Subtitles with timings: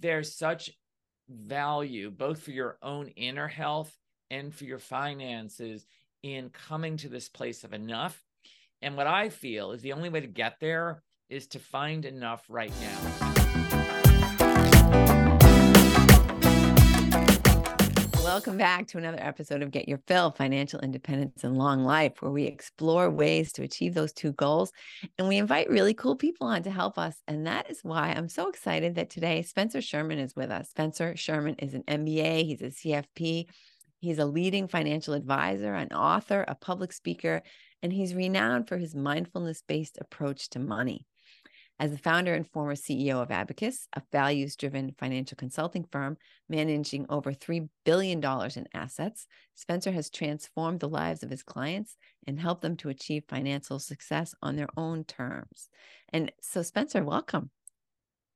[0.00, 0.70] there's such
[1.28, 3.96] value both for your own inner health
[4.30, 5.86] and for your finances
[6.22, 8.22] in coming to this place of enough.
[8.82, 12.44] And what I feel is the only way to get there is to find enough
[12.48, 13.29] right now.
[18.32, 22.30] Welcome back to another episode of Get Your Fill Financial Independence and Long Life, where
[22.30, 24.70] we explore ways to achieve those two goals.
[25.18, 27.16] And we invite really cool people on to help us.
[27.26, 30.70] And that is why I'm so excited that today Spencer Sherman is with us.
[30.70, 33.46] Spencer Sherman is an MBA, he's a CFP,
[33.98, 37.42] he's a leading financial advisor, an author, a public speaker,
[37.82, 41.04] and he's renowned for his mindfulness based approach to money.
[41.80, 47.06] As the founder and former CEO of Abacus, a values driven financial consulting firm managing
[47.08, 52.60] over $3 billion in assets, Spencer has transformed the lives of his clients and helped
[52.60, 55.70] them to achieve financial success on their own terms.
[56.12, 57.48] And so, Spencer, welcome.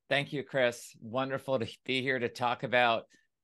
[0.09, 0.95] Thank you, Chris.
[0.99, 3.03] Wonderful to be here to talk about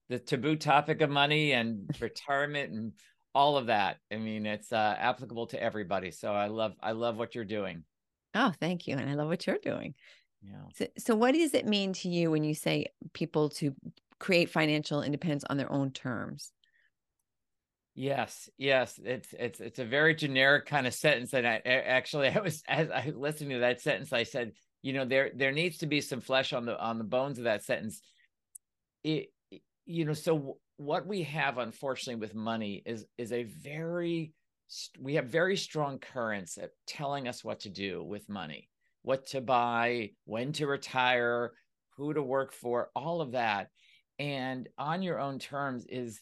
[0.09, 2.93] the taboo topic of money and retirement and
[3.35, 3.97] all of that.
[4.11, 6.09] I mean, it's uh, applicable to everybody.
[6.09, 7.83] So I love I love what you're doing.
[8.33, 8.95] Oh, thank you.
[8.95, 9.95] And I love what you're doing.
[10.41, 10.63] Yeah.
[10.73, 13.75] So, so what does it mean to you when you say people to
[14.19, 16.51] create financial independence on their own terms?
[17.93, 21.33] Yes, yes, it's it's it's a very generic kind of sentence.
[21.33, 25.05] And I actually, I was as I listened to that sentence, I said, you know,
[25.05, 28.01] there there needs to be some flesh on the on the bones of that sentence.
[29.03, 29.27] It,
[29.85, 34.33] you know, so what we have, unfortunately, with money is is a very
[34.99, 38.69] we have very strong currents at telling us what to do with money,
[39.01, 41.51] what to buy, when to retire,
[41.97, 43.67] who to work for, all of that.
[44.19, 46.21] And on your own terms is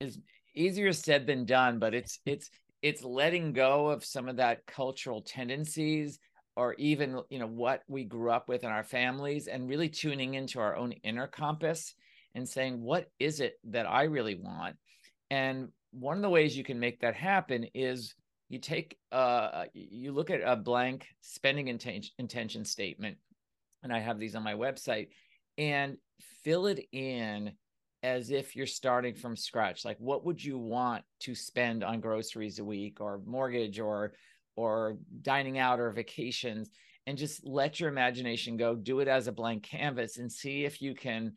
[0.00, 0.18] is
[0.54, 2.50] easier said than done, but it's it's
[2.82, 6.18] it's letting go of some of that cultural tendencies
[6.56, 10.34] or even you know what we grew up with in our families and really tuning
[10.34, 11.94] into our own inner compass
[12.34, 14.76] and saying what is it that i really want
[15.30, 18.14] and one of the ways you can make that happen is
[18.48, 23.16] you take uh you look at a blank spending intention intention statement
[23.82, 25.08] and i have these on my website
[25.58, 25.96] and
[26.42, 27.52] fill it in
[28.02, 29.84] as if you're starting from scratch.
[29.84, 34.14] Like what would you want to spend on groceries a week or mortgage or
[34.56, 36.70] or dining out or vacations?
[37.06, 40.80] And just let your imagination go do it as a blank canvas and see if
[40.80, 41.32] you can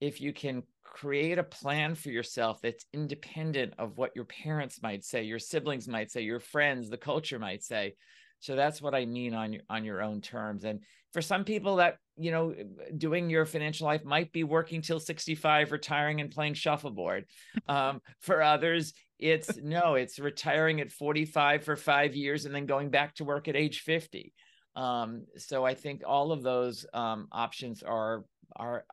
[0.00, 5.04] if you can create a plan for yourself that's independent of what your parents might
[5.04, 7.94] say, your siblings might say, your friends, the culture might say.
[8.40, 10.64] So that's what I mean on your on your own terms.
[10.64, 10.80] And
[11.12, 12.54] for some people that, you know,
[12.96, 17.24] doing your financial life might be working till 65, retiring and playing shuffleboard.
[17.66, 22.90] Um, for others, it's no, it's retiring at 45 for five years and then going
[22.90, 24.32] back to work at age 50.
[24.76, 28.24] Um, so I think all of those um, options are
[28.56, 28.84] are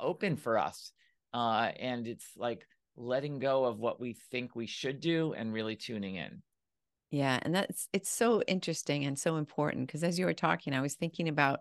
[0.00, 0.92] open for us
[1.32, 2.66] uh, and it's like
[2.96, 6.42] letting go of what we think we should do and really tuning in
[7.10, 10.80] yeah and that's it's so interesting and so important because as you were talking i
[10.80, 11.60] was thinking about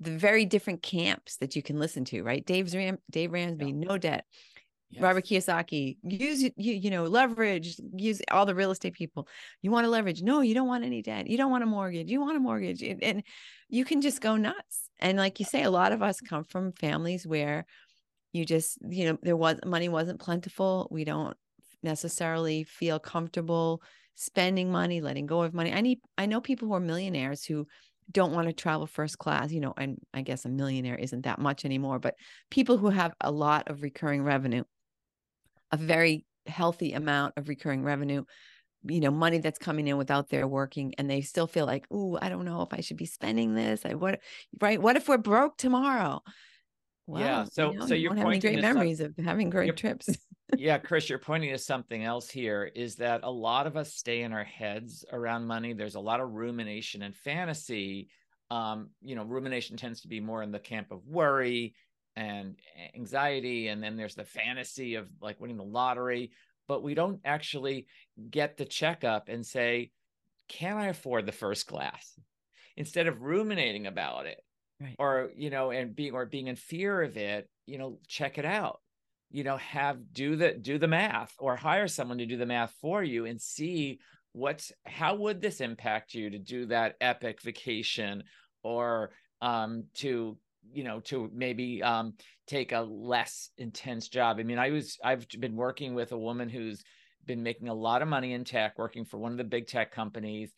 [0.00, 3.88] the very different camps that you can listen to right dave's Ram- dave ramsey yeah.
[3.88, 4.24] no debt
[4.90, 5.02] Yes.
[5.02, 9.28] Robert Kiyosaki, use you, you know, leverage, use all the real estate people.
[9.60, 10.22] You want to leverage.
[10.22, 11.26] No, you don't want any debt.
[11.26, 12.10] You don't want a mortgage.
[12.10, 12.82] You want a mortgage.
[12.82, 13.22] And, and
[13.68, 14.87] you can just go nuts.
[15.00, 17.66] And like you say, a lot of us come from families where
[18.32, 20.88] you just you know there was money wasn't plentiful.
[20.90, 21.36] We don't
[21.82, 23.82] necessarily feel comfortable
[24.14, 25.72] spending money letting go of money.
[25.72, 27.66] I need i know people who are millionaires who
[28.10, 31.38] don't want to travel first class you know and i guess a millionaire isn't that
[31.38, 32.14] much anymore but
[32.50, 34.64] people who have a lot of recurring revenue
[35.70, 38.24] a very healthy amount of recurring revenue
[38.84, 42.18] you know money that's coming in without their working and they still feel like oh
[42.22, 44.20] i don't know if i should be spending this i what
[44.60, 46.22] right what if we're broke tomorrow
[47.08, 47.20] Wow.
[47.20, 47.44] Yeah.
[47.44, 50.10] So, you know, so you're having great memories some, of having great trips.
[50.58, 54.20] yeah, Chris, you're pointing to something else here is that a lot of us stay
[54.20, 55.72] in our heads around money.
[55.72, 58.08] There's a lot of rumination and fantasy.
[58.50, 61.74] Um, you know, rumination tends to be more in the camp of worry
[62.14, 62.56] and
[62.94, 63.68] anxiety.
[63.68, 66.32] And then there's the fantasy of like winning the lottery,
[66.68, 67.86] but we don't actually
[68.30, 69.90] get the checkup and say,
[70.48, 72.18] can I afford the first class?
[72.76, 74.40] Instead of ruminating about it,
[74.80, 74.96] right.
[74.98, 78.44] or you know and being or being in fear of it you know check it
[78.44, 78.80] out
[79.30, 82.72] you know have do the do the math or hire someone to do the math
[82.80, 83.98] for you and see
[84.32, 88.22] what's how would this impact you to do that epic vacation
[88.62, 89.10] or
[89.42, 90.36] um to
[90.72, 92.14] you know to maybe um
[92.46, 96.48] take a less intense job i mean i was i've been working with a woman
[96.48, 96.82] who's
[97.26, 99.92] been making a lot of money in tech working for one of the big tech
[99.92, 100.52] companies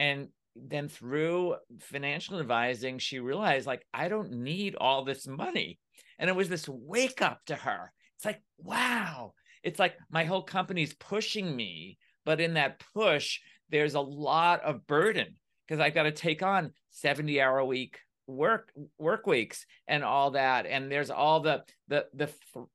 [0.00, 5.80] and then through financial advising, she realized like, I don't need all this money.
[6.16, 7.92] And it was this wake up to her.
[8.16, 9.34] It's like, wow.
[9.64, 13.40] It's like my whole company's pushing me, but in that push,
[13.70, 15.34] there's a lot of burden
[15.66, 20.32] because i've got to take on 70 hour a week work work weeks and all
[20.32, 20.66] that.
[20.66, 22.30] And there's all the the the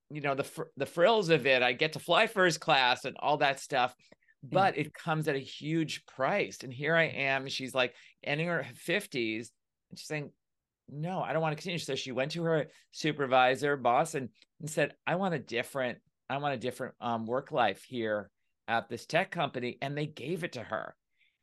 [0.10, 0.48] you know the
[0.78, 1.62] the frills of it.
[1.62, 3.94] I get to fly first class and all that stuff.
[4.42, 6.60] But it comes at a huge price.
[6.64, 7.48] And here i am.
[7.48, 7.94] She's like
[8.24, 9.50] ending her 50s
[9.90, 10.32] and she's saying
[10.92, 11.80] no i don't want to continue.
[11.80, 14.30] So she went to her supervisor boss and,
[14.60, 16.00] and said i want a different
[16.30, 18.30] i want a different um, work life here
[18.68, 19.78] at this tech company.
[19.82, 20.96] And they gave it to her.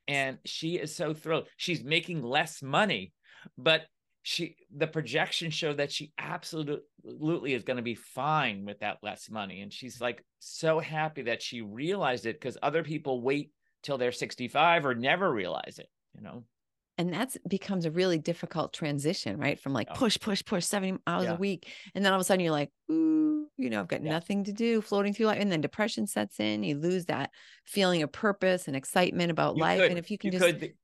[0.08, 1.48] And she is so thrilled.
[1.56, 3.12] She's making less money
[3.56, 3.82] but
[4.26, 9.30] she the projection showed that she absolutely is going to be fine with that less
[9.30, 13.52] money and she's like so happy that she realized it because other people wait
[13.84, 16.42] till they're 65 or never realize it you know
[16.98, 19.94] and that's becomes a really difficult transition right from like oh.
[19.94, 21.34] push push push 70 hours yeah.
[21.34, 24.02] a week and then all of a sudden you're like ooh you know i've got
[24.02, 24.10] yeah.
[24.10, 27.30] nothing to do floating through life and then depression sets in you lose that
[27.64, 30.58] feeling of purpose and excitement about you life could, and if you can you just
[30.58, 30.74] could,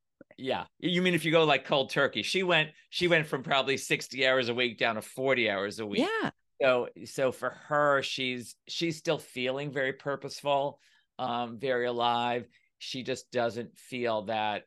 [0.43, 0.65] yeah.
[0.81, 2.23] You mean if you go like cold turkey?
[2.23, 5.87] She went she went from probably 60 hours a week down to 40 hours a
[5.87, 6.01] week.
[6.01, 6.31] Yeah.
[6.61, 10.81] So so for her she's she's still feeling very purposeful,
[11.19, 12.49] um very alive.
[12.79, 14.65] She just doesn't feel that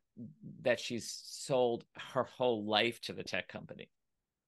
[0.61, 1.83] that she's sold
[2.13, 3.89] her whole life to the tech company.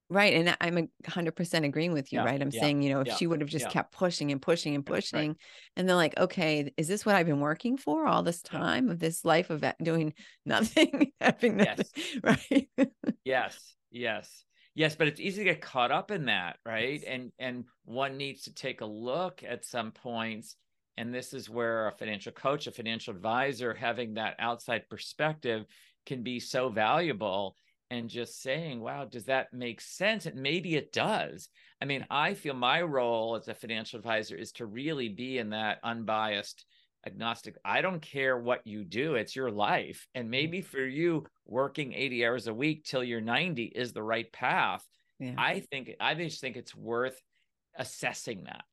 [0.10, 0.34] Right.
[0.36, 2.42] And I'm a hundred percent agreeing with you, yeah, right?
[2.42, 4.74] I'm yeah, saying, you know, if yeah, she would have just kept pushing and pushing
[4.74, 5.38] and pushing, right.
[5.76, 9.00] and they're like, okay, is this what I've been working for all this time of
[9.00, 10.14] this life of doing
[10.46, 12.20] nothing, having nothing, yes.
[12.24, 12.70] right?
[13.26, 14.46] yes, yes,
[14.76, 14.96] yes.
[14.96, 17.02] But it's easy to get caught up in that, right?
[17.02, 17.04] Yes.
[17.06, 20.56] And and one needs to take a look at some points.
[20.96, 25.66] And this is where a financial coach, a financial advisor, having that outside perspective
[26.08, 27.56] can be so valuable
[27.90, 30.26] and just saying, wow, does that make sense?
[30.26, 31.50] And maybe it does.
[31.82, 35.52] I mean, I feel my role as a financial advisor is to really be in
[35.52, 36.66] that unbiased,
[37.06, 37.56] agnostic.
[37.64, 40.08] I don't care what you do, it's your life.
[40.16, 40.32] And mm-hmm.
[40.32, 44.86] maybe for you, working 80 hours a week till you're 90 is the right path.
[45.20, 45.36] Yeah.
[45.38, 47.20] I think, I just think it's worth
[47.78, 48.64] assessing that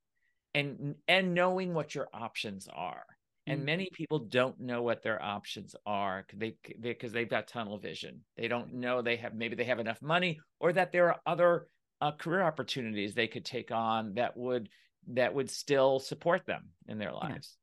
[0.54, 3.04] and and knowing what your options are
[3.46, 3.64] and mm.
[3.64, 7.78] many people don't know what their options are because they because they, have got tunnel
[7.78, 11.20] vision they don't know they have maybe they have enough money or that there are
[11.26, 11.68] other
[12.00, 14.68] uh, career opportunities they could take on that would
[15.08, 17.56] that would still support them in their lives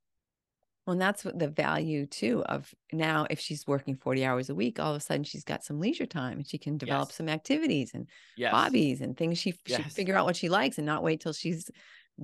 [0.86, 4.56] well, and that's what the value too of now if she's working 40 hours a
[4.56, 7.18] week, all of a sudden she's got some leisure time and she can develop yes.
[7.18, 8.52] some activities and yes.
[8.52, 9.84] hobbies and things she yes.
[9.84, 11.70] she figure out what she likes and not wait till she's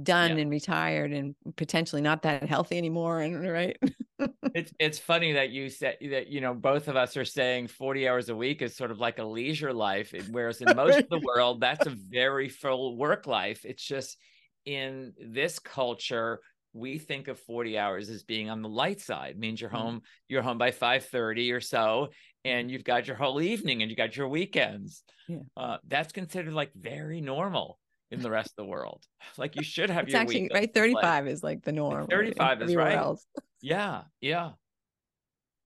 [0.03, 0.41] done yeah.
[0.43, 3.77] and retired and potentially not that healthy anymore and right
[4.53, 8.07] it's it's funny that you said that you know both of us are saying 40
[8.07, 11.21] hours a week is sort of like a leisure life whereas in most of the
[11.21, 14.17] world that's a very full work life it's just
[14.65, 16.39] in this culture
[16.73, 19.79] we think of 40 hours as being on the light side it means you're mm-hmm.
[19.79, 22.09] home you're home by 5:30 or so
[22.45, 22.73] and mm-hmm.
[22.73, 25.37] you've got your whole evening and you got your weekends yeah.
[25.55, 27.79] uh, that's considered like very normal
[28.11, 29.03] in the rest of the world.
[29.37, 30.73] Like you should have it's your actually right.
[30.73, 32.01] 35 like, is like the norm.
[32.01, 32.95] Like 35 is right.
[32.95, 33.25] Else.
[33.61, 34.03] Yeah.
[34.21, 34.51] Yeah.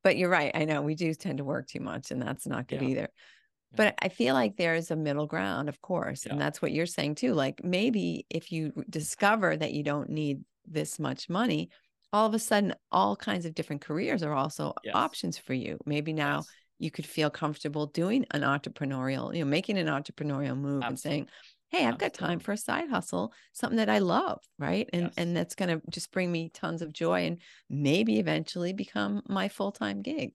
[0.03, 0.51] But you're right.
[0.53, 2.87] I know we do tend to work too much and that's not good yeah.
[2.87, 3.09] either.
[3.73, 6.25] But I feel like there's a middle ground, of course.
[6.25, 6.33] Yeah.
[6.33, 7.33] And that's what you're saying too.
[7.33, 11.69] Like maybe if you discover that you don't need this much money,
[12.13, 14.95] all of a sudden, all kinds of different careers are also yes.
[14.95, 15.77] options for you.
[15.85, 16.47] Maybe now yes.
[16.79, 20.87] you could feel comfortable doing an entrepreneurial, you know, making an entrepreneurial move Absolutely.
[20.87, 21.27] and saying,
[21.71, 24.89] hey i've got time for a side hustle something that i love right?
[24.93, 25.13] And yes.
[25.17, 29.49] and that's going to just bring me tons of joy and maybe eventually become my
[29.49, 30.33] full-time gig.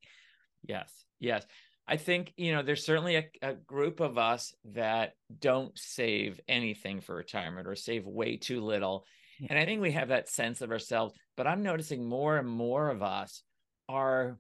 [0.67, 1.47] Yes yes.
[1.89, 7.01] I think you know there's certainly a, a group of us that don't save anything
[7.01, 9.05] for retirement or save way too little.
[9.39, 9.49] Yeah.
[9.51, 12.89] and i think we have that sense of ourselves but i'm noticing more and more
[12.89, 13.43] of us
[13.87, 14.39] are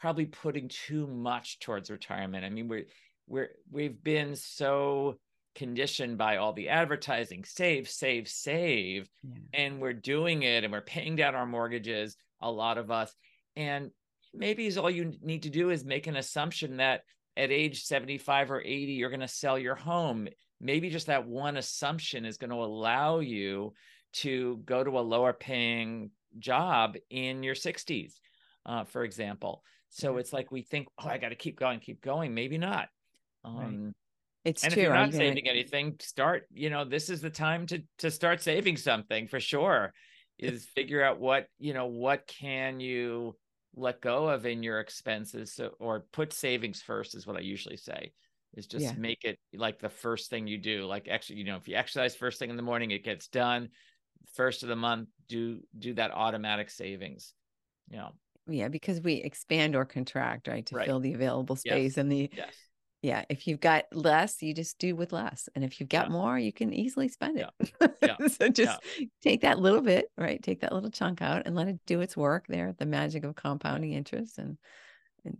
[0.00, 2.44] probably putting too much towards retirement.
[2.44, 2.86] I mean we're
[3.28, 5.18] we're we've been so
[5.54, 9.08] conditioned by all the advertising save save save.
[9.22, 9.38] Yeah.
[9.54, 13.14] and we're doing it and we're paying down our mortgages a lot of us.
[13.56, 13.90] And
[14.34, 17.02] maybe is all you need to do is make an assumption that
[17.36, 20.28] at age 75 or 80 you're going to sell your home.
[20.60, 23.72] Maybe just that one assumption is going to allow you
[24.14, 28.14] to go to a lower paying job in your 60s
[28.66, 29.62] uh, for example.
[29.90, 32.34] So it's like we think oh i got to keep going keep going.
[32.34, 32.88] Maybe not.
[33.44, 33.94] Um, right
[34.44, 34.82] it's and true.
[34.82, 38.42] if you're not saving anything, start, you know, this is the time to to start
[38.42, 39.92] saving something for sure.
[40.38, 43.36] Is figure out what, you know, what can you
[43.74, 47.76] let go of in your expenses so, or put savings first is what I usually
[47.76, 48.12] say
[48.54, 48.92] is just yeah.
[48.92, 52.14] make it like the first thing you do like actually you know if you exercise
[52.14, 53.68] first thing in the morning it gets done
[54.34, 57.32] first of the month do do that automatic savings
[57.88, 58.10] you know
[58.46, 60.86] yeah because we expand or contract right to right.
[60.86, 61.96] fill the available space yes.
[61.96, 62.54] and the yes
[63.02, 66.12] yeah if you've got less you just do with less and if you've got yeah.
[66.12, 67.48] more you can easily spend it
[67.80, 67.88] yeah.
[68.02, 68.26] yeah.
[68.28, 68.80] so just
[69.22, 72.16] take that little bit right take that little chunk out and let it do its
[72.16, 74.56] work there the magic of compounding interest and
[75.24, 75.36] and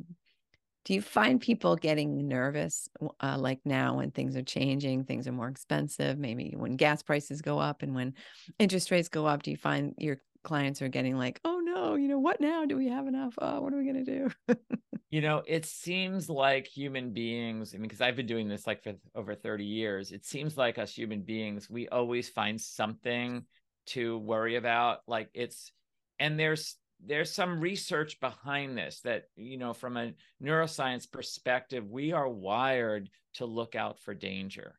[0.85, 2.89] do you find people getting nervous
[3.21, 7.41] uh, like now when things are changing things are more expensive maybe when gas prices
[7.41, 8.15] go up and when
[8.59, 12.09] interest rates go up do you find your clients are getting like oh no you
[12.09, 12.65] know what now?
[12.65, 13.35] Do we have enough?
[13.41, 14.57] Oh what are we going to do?
[15.11, 18.83] You know it seems like human beings i mean because i've been doing this like
[18.83, 23.45] for over 30 years it seems like us human beings we always find something
[23.89, 25.71] to worry about like it's
[26.19, 30.13] and there's there's some research behind this that you know from a
[30.43, 34.79] neuroscience perspective we are wired to look out for danger.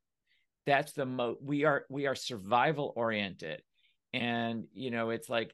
[0.65, 3.62] That's the mo we are we are survival oriented
[4.13, 5.53] and you know it's like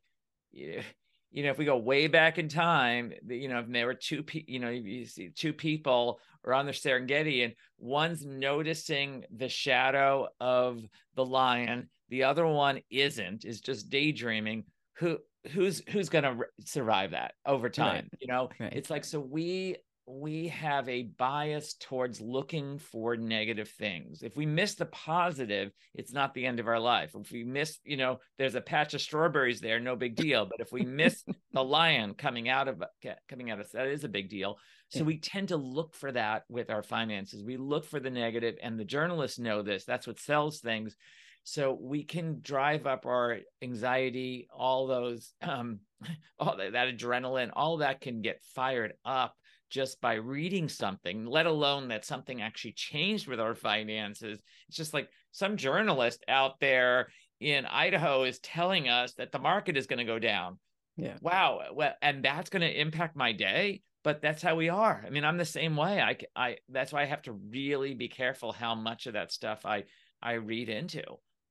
[1.32, 4.24] you know if we go way back in time you know if there were two
[4.24, 9.50] pe- you know you see two people are on the serengeti and one's noticing the
[9.50, 10.82] shadow of
[11.16, 15.18] the lion the other one isn't is just daydreaming who
[15.52, 18.20] who's who's going to survive that over time right.
[18.20, 18.74] you know right.
[18.74, 19.76] it's like so we
[20.10, 24.24] we have a bias towards looking for negative things.
[24.24, 27.12] If we miss the positive it's not the end of our life.
[27.16, 30.46] If we miss you know there's a patch of strawberries there no big deal.
[30.46, 31.24] But if we miss
[31.54, 32.84] the lion coming out of
[33.28, 34.58] coming out of that is a big deal.
[34.90, 37.44] So we tend to look for that with our finances.
[37.44, 39.86] We look for the negative and the journalists know this.
[39.86, 40.96] That's what sells things.
[41.44, 45.82] So we can drive up our anxiety all those um
[46.40, 49.36] all that, that adrenaline all that can get fired up
[49.70, 54.42] just by reading something let alone that something actually changed with our finances.
[54.68, 57.10] It's just like some journalist out there
[57.40, 60.60] in idaho is telling us that the market is going to go down.
[60.98, 61.18] Yeah.
[61.22, 65.04] Wow well and that's going to impact my day but that's how we are.
[65.06, 66.02] I mean i'm the same way.
[66.02, 69.66] I i that's why i have to really be careful how much of that stuff
[69.66, 69.84] i
[70.22, 71.04] i read into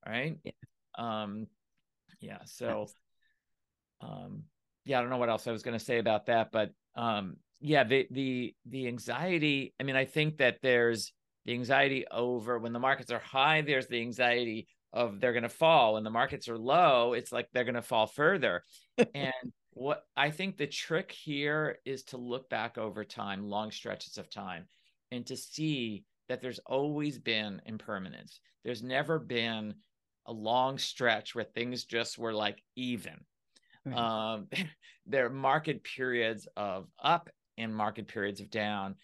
[0.06, 0.36] right?
[0.44, 0.52] Yeah.
[0.98, 1.46] um
[2.20, 2.86] yeah so
[4.00, 4.44] um
[4.84, 7.36] yeah i don't know what else i was going to say about that but um
[7.60, 11.12] yeah the the the anxiety i mean i think that there's
[11.44, 15.50] the anxiety over when the markets are high there's the anxiety of they're going to
[15.50, 15.94] fall.
[15.94, 18.62] When the markets are low it's like they're going to fall further.
[19.14, 19.32] And
[19.72, 24.28] what i think the trick here is to look back over time long stretches of
[24.28, 24.64] time
[25.12, 28.40] and to see that there's always been impermanence.
[28.64, 29.74] There's never been
[30.26, 33.14] a long stretch where things just were like even.
[33.94, 34.48] Um,
[35.06, 38.94] there are market periods of up and market periods of down.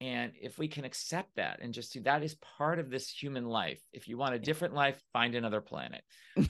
[0.00, 3.46] And if we can accept that and just see that is part of this human
[3.46, 3.80] life.
[3.92, 6.02] If you want a different life, find another planet.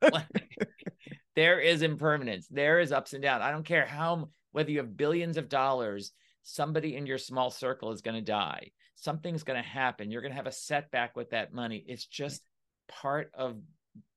[0.00, 0.30] But
[1.36, 2.46] there is impermanence.
[2.48, 3.42] There is ups and downs.
[3.42, 7.92] I don't care how whether you have billions of dollars, somebody in your small circle
[7.92, 8.70] is going to die.
[8.94, 10.10] Something's going to happen.
[10.10, 11.84] You're going to have a setback with that money.
[11.86, 12.42] It's just
[12.88, 13.56] part of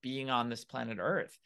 [0.01, 1.38] being on this planet Earth.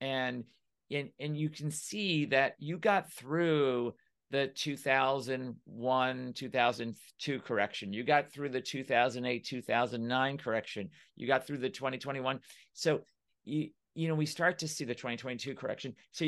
[0.00, 0.44] And
[0.90, 3.94] and, and you can see that you got through
[4.30, 7.92] the 2001 2002 correction.
[7.92, 10.90] You got through the 2008 2009 correction.
[11.16, 12.40] You got through the 2021
[12.72, 13.00] so
[13.44, 15.94] you you know we start to see the 2022 correction.
[16.12, 16.26] So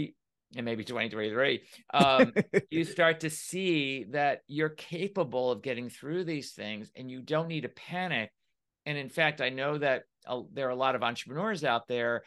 [0.56, 1.60] and maybe 2023
[1.92, 2.32] um,
[2.70, 7.48] you start to see that you're capable of getting through these things and you don't
[7.48, 8.30] need to panic.
[8.86, 12.22] And in fact, I know that uh, there are a lot of entrepreneurs out there,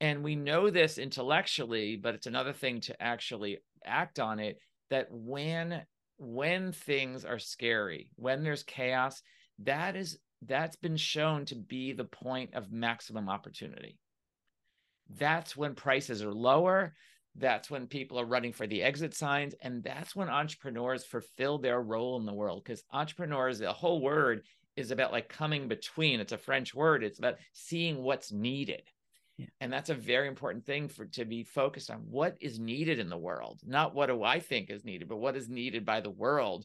[0.00, 4.58] and we know this intellectually, but it's another thing to actually act on it.
[4.90, 5.82] That when
[6.18, 9.22] when things are scary, when there's chaos,
[9.60, 13.98] that is that's been shown to be the point of maximum opportunity.
[15.08, 16.94] That's when prices are lower.
[17.36, 19.54] That's when people are running for the exit signs.
[19.60, 22.62] And that's when entrepreneurs fulfill their role in the world.
[22.64, 24.44] Because entrepreneurs, the whole word
[24.76, 26.20] is about like coming between.
[26.20, 27.02] It's a French word.
[27.02, 28.82] It's about seeing what's needed.
[29.36, 29.46] Yeah.
[29.60, 33.08] And that's a very important thing for to be focused on what is needed in
[33.08, 36.10] the world, not what do I think is needed, but what is needed by the
[36.10, 36.64] world.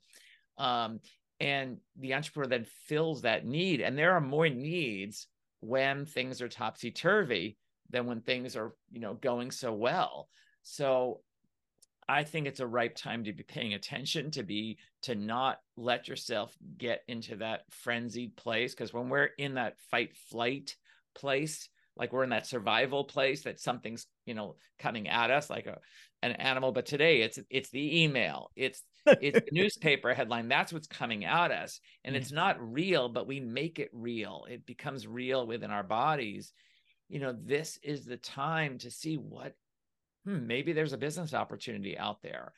[0.58, 1.00] Um,
[1.40, 3.82] and the entrepreneur then fills that need.
[3.82, 5.28] And there are more needs
[5.62, 7.58] when things are topsy turvy
[7.90, 10.30] than when things are, you know, going so well.
[10.62, 11.22] So
[12.08, 16.08] I think it's a ripe time to be paying attention, to be to not let
[16.08, 18.74] yourself get into that frenzied place.
[18.74, 20.76] Because when we're in that fight flight
[21.16, 25.68] place, like we're in that survival place that something's you know coming at us like
[25.68, 25.80] a
[26.24, 26.72] an animal.
[26.72, 30.48] But today it's it's the email it's it's the newspaper headline.
[30.48, 31.80] That's what's coming at us.
[32.04, 34.46] And it's not real but we make it real.
[34.50, 36.54] It becomes real within our bodies.
[37.10, 39.54] You know this is the time to see what
[40.26, 42.54] hmm, maybe there's a business opportunity out there.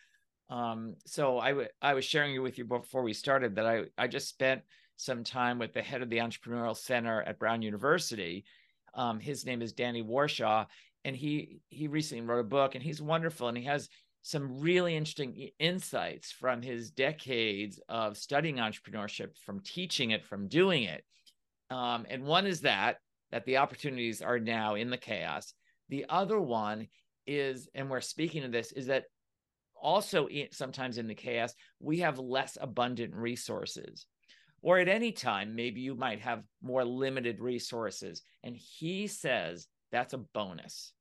[0.50, 4.08] Um, so I, w- I was sharing with you before we started that I, I
[4.08, 4.64] just spent
[4.98, 8.44] some time with the head of the entrepreneurial center at brown university
[8.94, 10.66] um, his name is danny warshay
[11.04, 13.90] and he he recently wrote a book and he's wonderful and he has
[14.24, 20.84] some really interesting insights from his decades of studying entrepreneurship from teaching it from doing
[20.84, 21.04] it.
[21.72, 22.98] Um, and one is that
[23.32, 25.54] that the opportunities are now in the chaos.
[25.90, 26.88] The other one
[27.26, 29.06] is and we're speaking of this is that
[29.76, 34.06] also sometimes in the chaos we have less abundant resources
[34.62, 38.22] or at any time maybe you might have more limited resources.
[38.44, 40.94] And he says that's a bonus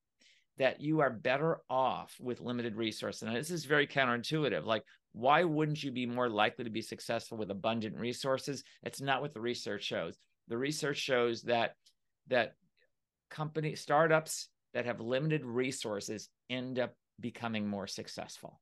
[0.59, 3.23] that you are better off with limited resources.
[3.23, 4.64] And this is very counterintuitive.
[4.64, 8.62] Like why wouldn't you be more likely to be successful with abundant resources?
[8.83, 10.17] It's not what the research shows.
[10.49, 11.75] The research shows that
[12.29, 12.55] that
[13.31, 18.61] company startups that have limited resources end up becoming more successful.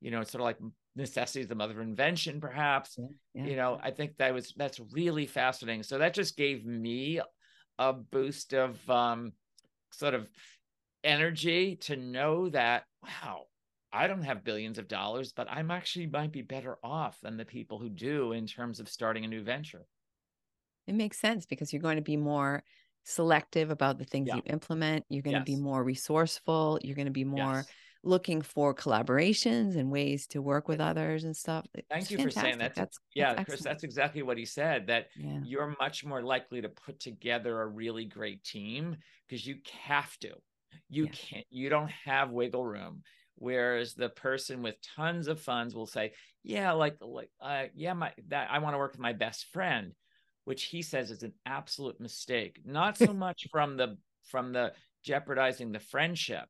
[0.00, 0.58] You know it's sort of like
[0.96, 3.44] necessity is the mother of invention perhaps yeah, yeah.
[3.50, 7.20] you know i think that was that's really fascinating so that just gave me
[7.78, 9.32] a boost of um
[9.90, 10.28] sort of
[11.02, 13.42] energy to know that wow
[13.92, 17.44] i don't have billions of dollars but i'm actually might be better off than the
[17.44, 19.86] people who do in terms of starting a new venture
[20.86, 22.62] it makes sense because you're going to be more
[23.04, 24.36] selective about the things yeah.
[24.36, 25.40] you implement you're going yes.
[25.40, 27.66] to be more resourceful you're going to be more yes
[28.04, 31.66] looking for collaborations and ways to work with others and stuff.
[31.90, 32.22] Thank you fantastic.
[32.22, 32.74] for saying that.
[32.74, 34.88] That's, yeah, that's Chris, that's exactly what he said.
[34.88, 35.38] That yeah.
[35.44, 40.32] you're much more likely to put together a really great team because you have to.
[40.88, 41.10] You yeah.
[41.12, 41.46] can't.
[41.50, 43.02] You don't have wiggle room.
[43.36, 48.12] Whereas the person with tons of funds will say, "Yeah, like, like, uh, yeah, my
[48.28, 49.92] that I want to work with my best friend,"
[50.44, 52.60] which he says is an absolute mistake.
[52.64, 56.48] Not so much from the from the jeopardizing the friendship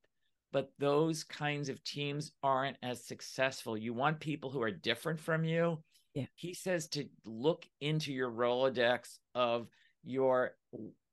[0.52, 3.76] but those kinds of teams aren't as successful.
[3.76, 5.78] You want people who are different from you.
[6.14, 6.26] Yeah.
[6.34, 9.68] He says to look into your Rolodex of
[10.04, 10.56] your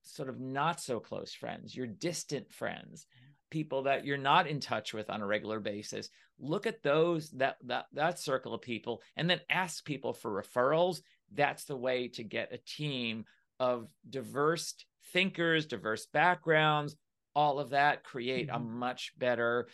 [0.03, 3.05] sort of not so close friends, your distant friends,
[3.49, 6.09] people that you're not in touch with on a regular basis.
[6.37, 11.01] Look at those that that that circle of people and then ask people for referrals.
[11.33, 13.25] That's the way to get a team
[13.59, 14.73] of diverse
[15.11, 16.95] thinkers, diverse backgrounds,
[17.39, 18.57] all of that create mm-hmm.
[18.57, 19.69] a much better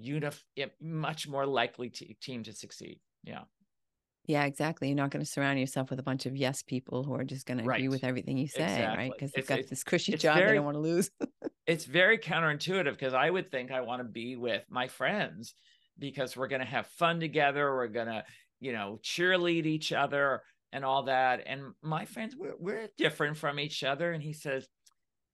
[0.00, 0.40] unif
[0.80, 3.00] much more likely to, team to succeed.
[3.24, 3.42] Yeah.
[4.24, 4.86] Yeah exactly.
[4.86, 7.44] You're not going to surround yourself with a bunch of yes people who are just
[7.44, 7.78] going right.
[7.78, 8.96] to agree with everything you say exactly.
[8.96, 11.10] right because they've got this cushy job very, they don't want to lose.
[11.66, 15.54] it's very counterintuitive because i would think i want to be with my friends
[15.98, 18.24] because we're going to have fun together we're going to
[18.58, 21.42] you know cheerlead each other and all that.
[21.46, 24.12] And my friends we're, we're different from each other.
[24.12, 24.66] And he says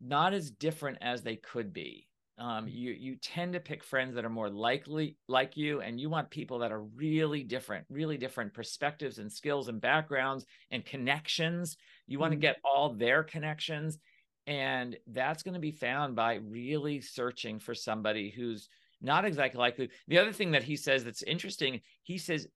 [0.00, 2.06] not as different as they could be.
[2.38, 2.72] Um, mm.
[2.72, 6.30] you you tend to pick friends that are more likely like you, and you want
[6.30, 11.76] people that are really different, really different perspectives and skills and backgrounds and connections.
[12.06, 12.40] You want mm-hmm.
[12.40, 13.98] to get all their connections,
[14.46, 18.68] and that's going to be found by really searching for somebody who's
[19.00, 19.88] not exactly like you.
[20.06, 22.46] The other thing that he says that's interesting, he says,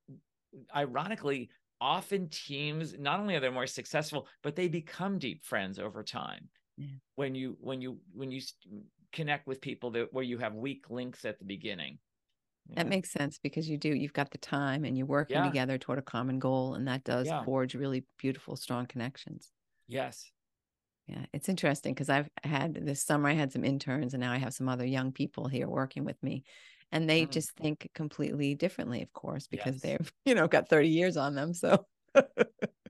[0.74, 1.50] ironically,
[1.81, 6.48] often teams not only are they more successful, but they become deep friends over time
[6.83, 6.97] yeah.
[7.16, 8.40] when you when you when you
[9.12, 11.99] connect with people that where you have weak links at the beginning
[12.75, 15.45] that makes sense because you do you've got the time and you're working yeah.
[15.45, 17.45] together toward a common goal and that does yeah.
[17.45, 19.51] forge really beautiful strong connections
[19.88, 20.31] yes
[21.09, 24.38] yeah it's interesting because i've had this summer i had some interns and now i
[24.38, 26.45] have some other young people here working with me
[26.92, 27.31] and they mm.
[27.31, 29.83] just think completely differently of course because yes.
[29.83, 31.85] they've you know got 30 years on them so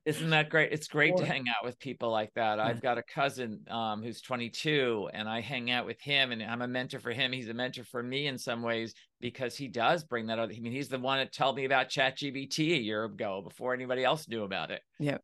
[0.04, 0.72] isn't that great?
[0.72, 2.58] It's great to hang out with people like that.
[2.58, 6.62] I've got a cousin um, who's 22, and I hang out with him, and I'm
[6.62, 7.30] a mentor for him.
[7.30, 10.52] He's a mentor for me in some ways because he does bring that other.
[10.56, 14.02] I mean, he's the one that told me about ChatGPT a year ago before anybody
[14.02, 14.82] else knew about it.
[14.98, 15.22] Yep.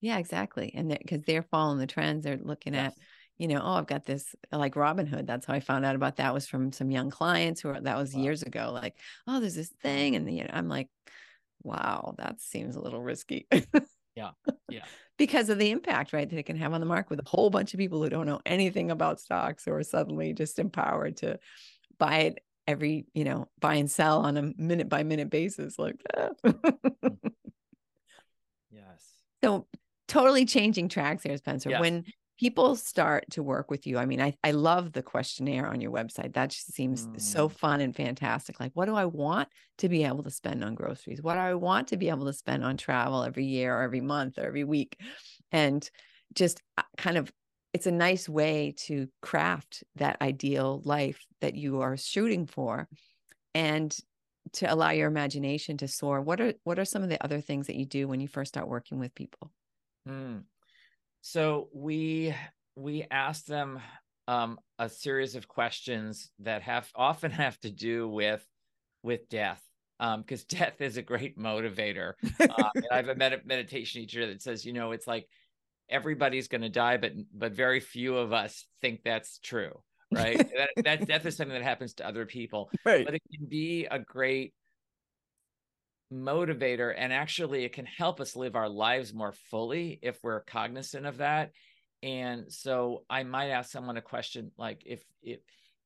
[0.00, 0.72] Yeah, exactly.
[0.74, 2.92] And because they're, they're, following the trends, they're looking yes.
[2.92, 2.94] at,
[3.36, 5.26] you know, oh, I've got this like Robinhood.
[5.26, 7.98] That's how I found out about that was from some young clients who are, that
[7.98, 8.22] was wow.
[8.22, 8.70] years ago.
[8.72, 8.96] Like,
[9.28, 10.88] oh, there's this thing, and you know, I'm like,
[11.62, 13.46] wow, that seems a little risky.
[14.16, 14.30] yeah.
[14.68, 14.84] Yeah.
[15.18, 17.50] because of the impact, right, that it can have on the market with a whole
[17.50, 21.38] bunch of people who don't know anything about stocks or are suddenly just empowered to
[21.98, 25.96] buy it every, you know, buy and sell on a minute by minute basis like
[26.14, 26.32] that.
[26.42, 26.88] Mm.
[27.04, 27.08] Eh.
[28.70, 29.04] yes.
[29.42, 29.66] So
[30.08, 31.70] totally changing tracks here, Spencer.
[31.70, 31.80] Yes.
[31.80, 32.04] When
[32.42, 35.92] people start to work with you, I mean, I, I love the questionnaire on your
[35.92, 36.34] website.
[36.34, 37.20] That just seems mm.
[37.20, 38.58] so fun and fantastic.
[38.58, 41.22] Like, what do I want to be able to spend on groceries?
[41.22, 44.00] What do I want to be able to spend on travel every year or every
[44.00, 44.98] month or every week?
[45.52, 45.88] And
[46.34, 47.32] just uh, kind of
[47.72, 52.88] it's a nice way to craft that ideal life that you are shooting for
[53.54, 53.96] and
[54.54, 57.68] to allow your imagination to soar what are what are some of the other things
[57.68, 59.50] that you do when you first start working with people
[60.08, 60.42] mm.
[61.22, 62.34] So we
[62.76, 63.80] we ask them
[64.28, 68.44] um, a series of questions that have often have to do with
[69.02, 69.62] with death
[69.98, 72.14] because um, death is a great motivator.
[72.40, 75.26] Um, i have a med- meditation teacher that says you know it's like
[75.88, 79.72] everybody's going to die but but very few of us think that's true
[80.12, 80.36] right?
[80.56, 82.70] That, that death is something that happens to other people.
[82.84, 83.04] Right.
[83.04, 84.54] but it can be a great
[86.12, 91.06] motivator and actually it can help us live our lives more fully if we're cognizant
[91.06, 91.50] of that.
[92.02, 95.38] And so i might ask someone a question like if if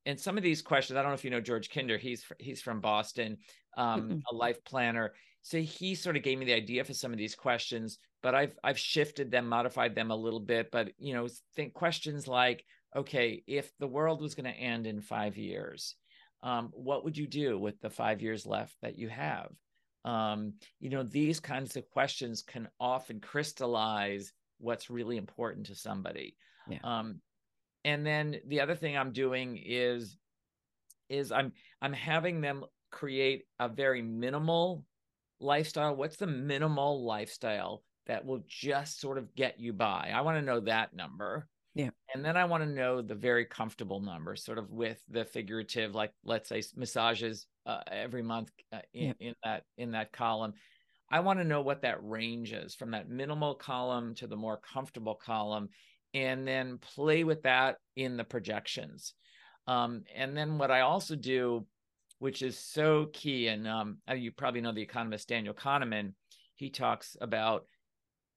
[0.05, 2.61] and some of these questions i don't know if you know george kinder he's he's
[2.61, 3.37] from boston
[3.77, 5.13] um, a life planner.
[5.43, 8.55] So he sort of gave me the idea for some of these questions but i've
[8.63, 10.71] i've shifted them modified them a little bit.
[10.71, 15.01] But you know think questions like okay if the world was going to end in
[15.01, 15.95] five years
[16.43, 19.51] um, what would you do with the five years left that you have
[20.07, 26.35] um, you know these kinds of questions can often crystallize what's really important to somebody.
[26.69, 26.79] Yeah.
[26.83, 27.21] um,
[27.85, 30.17] and then the other thing i'm doing is
[31.07, 34.83] is i'm i'm having them create a very minimal
[35.39, 35.95] lifestyle.
[35.95, 40.11] What's the minimal lifestyle that will just sort of get you by?
[40.13, 41.47] I want to know that number.
[41.75, 41.89] Yeah.
[42.15, 45.93] And then i want to know the very comfortable number sort of with the figurative
[45.93, 49.27] like let's say massages uh, every month uh, in, yeah.
[49.27, 50.53] in that in that column
[51.11, 54.59] i want to know what that range is from that minimal column to the more
[54.73, 55.69] comfortable column
[56.13, 59.13] and then play with that in the projections
[59.67, 61.65] um, and then what i also do
[62.19, 63.47] which is so key.
[63.47, 66.13] And um, uh, you probably know the economist Daniel Kahneman.
[66.55, 67.65] He talks about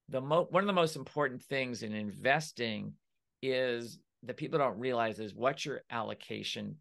[0.09, 2.93] the mo- one of the most important things in investing
[3.41, 6.75] is that people don't realize is what's your allocation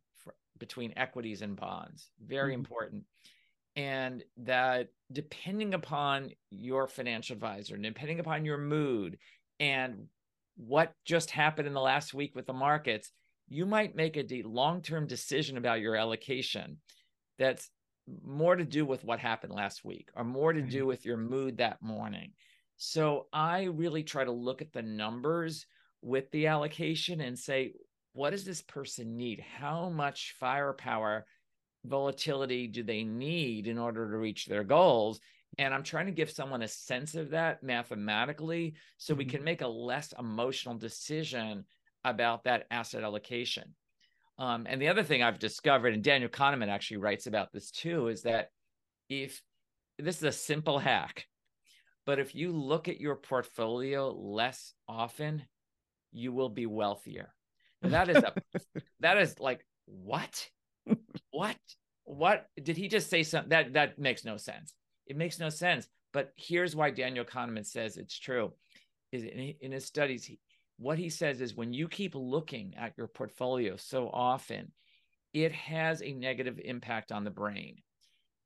[0.60, 2.10] between equities and bonds.
[2.24, 2.60] Very mm-hmm.
[2.60, 3.04] important.
[3.74, 9.18] And that depending upon your financial advisor, depending upon your mood
[9.58, 10.06] and
[10.56, 13.10] what just happened in the last week with the markets,
[13.48, 16.78] you might make a de- long-term decision about your allocation
[17.38, 17.70] that's
[18.24, 21.58] more to do with what happened last week or more to do with your mood
[21.58, 22.32] that morning.
[22.76, 25.66] So I really try to look at the numbers
[26.02, 27.74] with the allocation and say,
[28.12, 29.40] what does this person need?
[29.40, 31.26] How much firepower,
[31.84, 35.20] volatility do they need in order to reach their goals?
[35.58, 39.36] And I'm trying to give someone a sense of that mathematically so we mm-hmm.
[39.36, 41.64] can make a less emotional decision
[42.04, 43.74] about that asset allocation.
[44.38, 48.08] Um, and the other thing I've discovered, and Daniel Kahneman actually writes about this too,
[48.08, 48.48] is that
[49.08, 49.42] if
[49.98, 51.26] this is a simple hack,
[52.06, 55.42] but if you look at your portfolio less often,
[56.10, 57.34] you will be wealthier.
[57.82, 58.34] That is a
[59.00, 60.48] that is like what?
[61.30, 61.56] What?
[62.04, 64.74] What did he just say something that that makes no sense?
[65.06, 65.88] It makes no sense.
[66.12, 68.52] But here's why Daniel Kahneman says it's true.
[69.12, 70.38] Is in, in his studies, he,
[70.78, 74.72] what he says is when you keep looking at your portfolio so often,
[75.32, 77.76] it has a negative impact on the brain.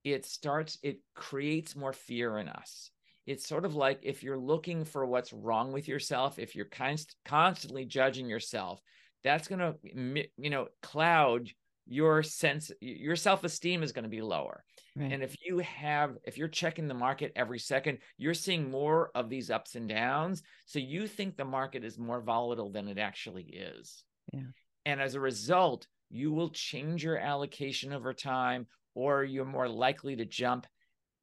[0.03, 2.91] It starts, it creates more fear in us.
[3.25, 7.15] It's sort of like if you're looking for what's wrong with yourself, if you're const-
[7.25, 8.81] constantly judging yourself,
[9.25, 11.49] that's going to, you know, cloud
[11.87, 14.63] your sense, your self esteem is going to be lower.
[14.95, 15.11] Right.
[15.11, 19.29] And if you have, if you're checking the market every second, you're seeing more of
[19.29, 20.41] these ups and downs.
[20.65, 24.03] So you think the market is more volatile than it actually is.
[24.33, 24.41] Yeah.
[24.85, 30.15] And as a result, you will change your allocation over time, or you're more likely
[30.15, 30.65] to jump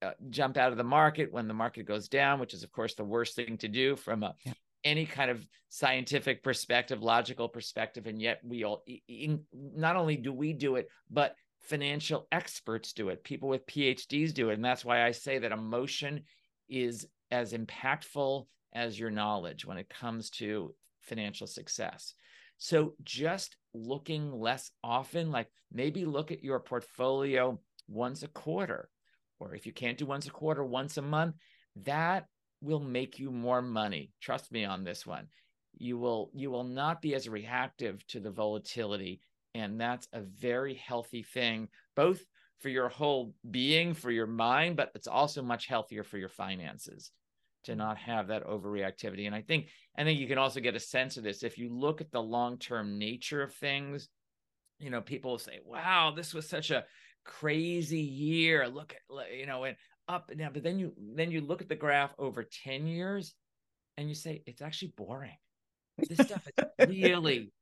[0.02, 2.94] uh, jump out of the market when the market goes down, which is of course
[2.94, 4.52] the worst thing to do from a yeah.
[4.84, 8.06] Any kind of scientific perspective, logical perspective.
[8.06, 13.08] And yet we all in, not only do we do it, but financial experts do
[13.08, 14.54] it, people with PhDs do it.
[14.54, 16.22] And that's why I say that emotion
[16.68, 22.14] is as impactful as your knowledge when it comes to financial success.
[22.58, 28.88] So just looking less often, like maybe look at your portfolio once a quarter,
[29.40, 31.34] or if you can't do once a quarter, once a month,
[31.84, 32.26] that
[32.62, 34.12] will make you more money.
[34.20, 35.28] Trust me on this one.
[35.76, 39.20] You will you will not be as reactive to the volatility
[39.54, 42.24] and that's a very healthy thing, both
[42.60, 47.10] for your whole being, for your mind, but it's also much healthier for your finances.
[47.64, 47.76] to mm.
[47.76, 49.26] not have that overreactivity.
[49.26, 51.68] And I think I think you can also get a sense of this if you
[51.70, 54.08] look at the long-term nature of things.
[54.80, 56.84] You know, people will say, "Wow, this was such a
[57.24, 58.68] crazy year.
[58.68, 59.76] Look at you know, and
[60.08, 63.34] up and down." But then you then you look at the graph over 10 years
[63.96, 65.36] and you say, "It's actually boring.
[65.98, 67.52] This stuff is really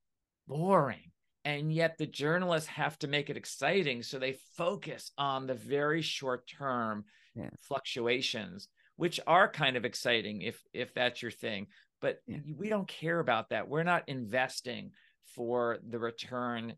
[0.47, 1.13] boring."
[1.45, 4.03] And yet the journalists have to make it exciting.
[4.03, 7.51] So they focus on the very short term yeah.
[7.63, 8.69] fluctuations
[9.01, 11.67] which are kind of exciting if if that's your thing
[12.03, 12.37] but yeah.
[12.57, 14.91] we don't care about that we're not investing
[15.35, 16.75] for the return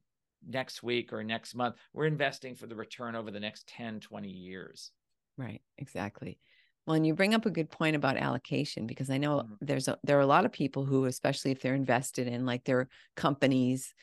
[0.47, 4.29] next week or next month we're investing for the return over the next 10 20
[4.29, 4.93] years
[5.37, 6.39] right exactly
[6.87, 9.55] well and you bring up a good point about allocation because i know mm-hmm.
[9.61, 12.65] there's a, there are a lot of people who especially if they're invested in like
[12.65, 13.95] their companies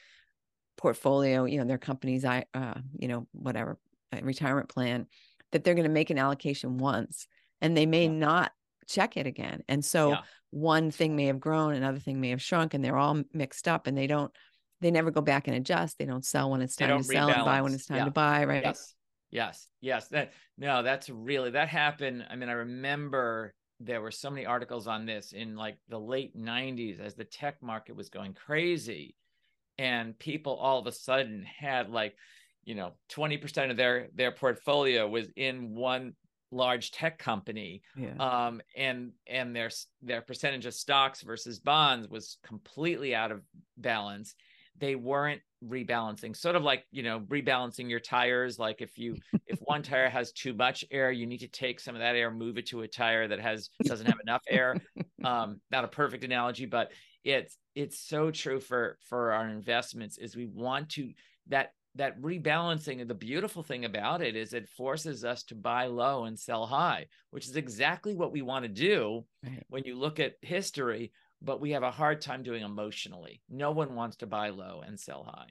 [0.78, 3.78] portfolio you know their companies i uh you know whatever
[4.22, 5.06] retirement plan
[5.52, 7.28] that they're going to make an allocation once
[7.62, 8.12] and they may yeah.
[8.12, 8.52] not
[8.88, 9.63] check it again.
[9.68, 10.22] And so yeah.
[10.50, 13.88] one thing may have grown, another thing may have shrunk, and they're all mixed up
[13.88, 14.32] and they don't,
[14.82, 15.98] they never go back and adjust.
[15.98, 18.06] They don't sell when it's time to sell and buy when it's time yeah.
[18.06, 18.46] to buy.
[18.46, 18.63] Right.
[18.63, 18.96] Yes.
[19.32, 19.68] Yes.
[19.82, 20.08] Yes.
[20.08, 22.26] That no, that's really that happened.
[22.30, 26.36] I mean, I remember there were so many articles on this in like the late
[26.36, 29.15] 90s as the tech market was going crazy.
[29.78, 32.15] And people all of a sudden had like,
[32.65, 36.13] you know, 20% of their their portfolio was in one
[36.52, 38.15] large tech company yeah.
[38.20, 39.70] um, and and their
[40.02, 43.42] their percentage of stocks versus bonds was completely out of
[43.78, 44.34] balance
[44.80, 48.58] they weren't rebalancing sort of like you know rebalancing your tires.
[48.58, 51.96] Like if you if one tire has too much air you need to take some
[51.96, 54.76] of that air move it to a tire that has doesn't have enough air.
[55.22, 56.94] Um not a perfect analogy but
[57.26, 61.12] it's it's so true for for our investments is we want to
[61.48, 66.24] that that rebalancing the beautiful thing about it is it forces us to buy low
[66.24, 69.65] and sell high which is exactly what we want to do right.
[69.68, 73.41] when you look at history but we have a hard time doing emotionally.
[73.49, 75.47] No one wants to buy low and sell high.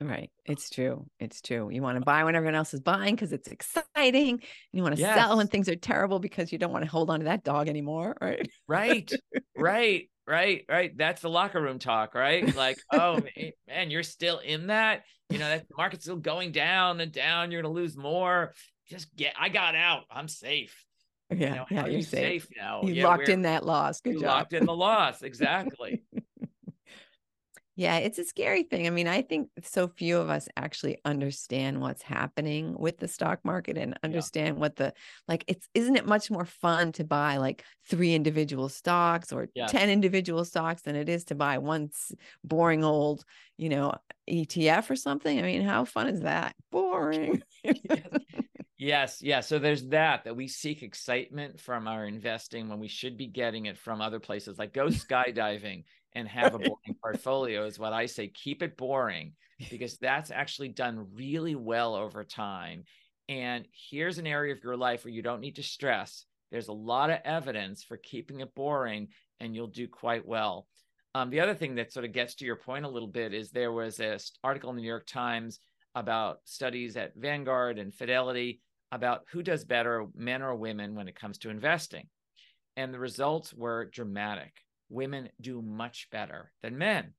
[0.00, 0.30] Right.
[0.44, 1.06] It's true.
[1.20, 1.70] It's true.
[1.70, 5.00] You want to buy when everyone else is buying because it's exciting you want to
[5.00, 5.16] yes.
[5.16, 7.68] sell when things are terrible because you don't want to hold on to that dog
[7.68, 8.48] anymore right?
[8.66, 9.12] Right.
[9.56, 10.08] Right.
[10.26, 10.64] Right.
[10.68, 10.96] Right.
[10.96, 12.54] That's the locker room talk right?
[12.56, 13.20] Like oh
[13.68, 15.02] man you're still in that?
[15.30, 17.50] You know that the market's still going down and down.
[17.50, 18.54] You're gonna lose more.
[18.88, 20.02] Just get i got out.
[20.10, 20.84] I'm safe
[21.32, 22.42] yeah you know, yeah you're you safe.
[22.44, 22.48] safe.
[22.56, 26.02] now you yeah, locked in that loss good job locked in the loss exactly
[27.74, 28.86] Yeah, it's a scary thing.
[28.86, 33.40] I mean, I think so few of us actually understand what's happening with the stock
[33.44, 34.60] market and understand yeah.
[34.60, 34.92] what the
[35.26, 39.70] like it's isn't it much more fun to buy like three individual stocks or yes.
[39.72, 41.88] 10 individual stocks than it is to buy one
[42.44, 43.24] boring old,
[43.56, 43.94] you know,
[44.30, 45.38] ETF or something?
[45.38, 46.54] I mean, how fun is that?
[46.70, 47.42] Boring.
[47.64, 48.06] Yes,
[49.20, 49.38] yeah.
[49.38, 53.66] So there's that that we seek excitement from our investing when we should be getting
[53.66, 54.58] it from other places.
[54.58, 58.26] Like go skydiving and have a boring portfolio is what I say.
[58.26, 59.34] Keep it boring
[59.70, 62.82] because that's actually done really well over time.
[63.28, 66.24] And here's an area of your life where you don't need to stress.
[66.50, 70.66] There's a lot of evidence for keeping it boring, and you'll do quite well.
[71.14, 73.50] Um, the other thing that sort of gets to your point a little bit is
[73.50, 75.60] there was an article in the New York Times
[75.94, 78.60] about studies at Vanguard and Fidelity
[78.92, 82.06] about who does better, men or women, when it comes to investing.
[82.76, 84.52] And the results were dramatic
[84.92, 87.14] women do much better than men.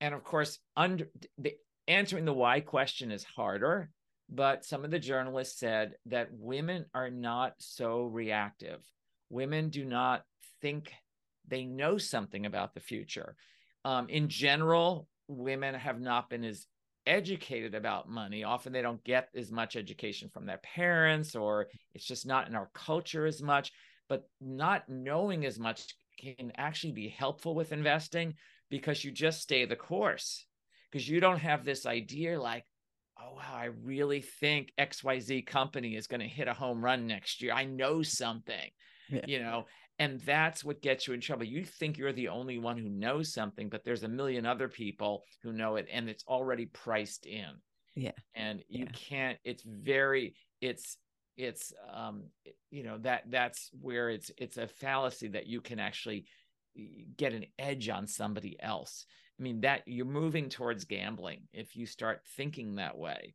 [0.00, 1.54] And of course, under the
[1.88, 3.90] answering the why question is harder,
[4.30, 8.80] but some of the journalists said that women are not so reactive.
[9.28, 10.22] Women do not
[10.62, 10.92] think
[11.48, 13.34] they know something about the future.
[13.84, 16.66] Um, in general, women have not been as
[17.06, 18.44] educated about money.
[18.44, 22.54] Often they don't get as much education from their parents, or it's just not in
[22.54, 23.72] our culture as much.
[24.08, 28.34] But not knowing as much can actually be helpful with investing
[28.70, 30.46] because you just stay the course
[30.90, 32.64] because you don't have this idea like
[33.20, 37.42] oh wow i really think xyz company is going to hit a home run next
[37.42, 38.70] year i know something
[39.10, 39.20] yeah.
[39.26, 39.64] you know
[39.98, 41.44] and that's what gets you in trouble.
[41.44, 45.22] You think you're the only one who knows something but there's a million other people
[45.42, 47.50] who know it and it's already priced in.
[47.94, 48.12] Yeah.
[48.34, 48.90] And you yeah.
[48.92, 50.98] can't it's very it's
[51.36, 52.24] it's um
[52.70, 56.26] you know that that's where it's it's a fallacy that you can actually
[57.16, 59.06] get an edge on somebody else.
[59.38, 63.34] I mean that you're moving towards gambling if you start thinking that way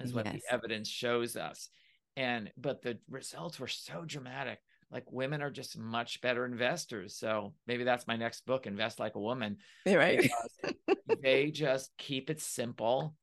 [0.00, 0.34] is what yes.
[0.34, 1.68] the evidence shows us.
[2.16, 4.58] And but the results were so dramatic
[4.90, 9.14] like women are just much better investors so maybe that's my next book invest like
[9.14, 10.30] a woman right
[11.22, 13.14] they just keep it simple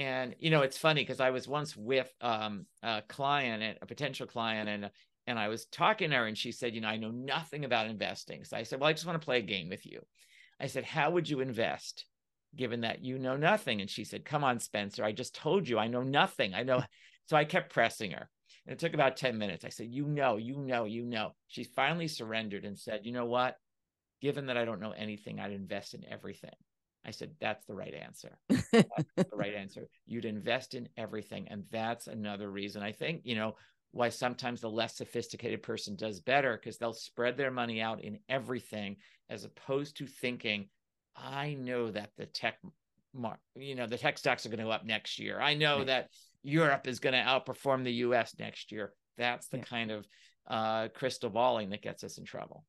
[0.00, 4.26] and you know, it's funny because I was once with um, a client, a potential
[4.26, 4.90] client, and
[5.26, 7.86] and I was talking to her and she said, you know, I know nothing about
[7.86, 8.42] investing.
[8.44, 10.00] So I said, well, I just want to play a game with you.
[10.58, 12.06] I said, how would you invest
[12.56, 13.80] given that you know nothing?
[13.80, 15.04] And she said, come on, Spencer.
[15.04, 16.54] I just told you I know nothing.
[16.54, 16.82] I know.
[17.26, 18.28] So I kept pressing her.
[18.70, 19.64] And it took about 10 minutes.
[19.64, 21.32] I said, You know, you know, you know.
[21.48, 23.56] She finally surrendered and said, You know what?
[24.22, 26.54] Given that I don't know anything, I'd invest in everything.
[27.04, 28.38] I said, That's the right answer.
[28.48, 28.68] That's
[29.16, 29.88] the right answer.
[30.06, 31.48] You'd invest in everything.
[31.50, 33.56] And that's another reason I think, you know,
[33.90, 38.20] why sometimes the less sophisticated person does better because they'll spread their money out in
[38.28, 40.68] everything as opposed to thinking,
[41.16, 42.58] I know that the tech
[43.56, 45.40] you know, the tech stocks are going to go up next year.
[45.40, 45.86] I know right.
[45.88, 46.08] that
[46.42, 48.92] Europe is going to outperform the US next year.
[49.18, 49.64] That's the yeah.
[49.64, 50.06] kind of
[50.48, 52.64] uh, crystal balling that gets us in trouble.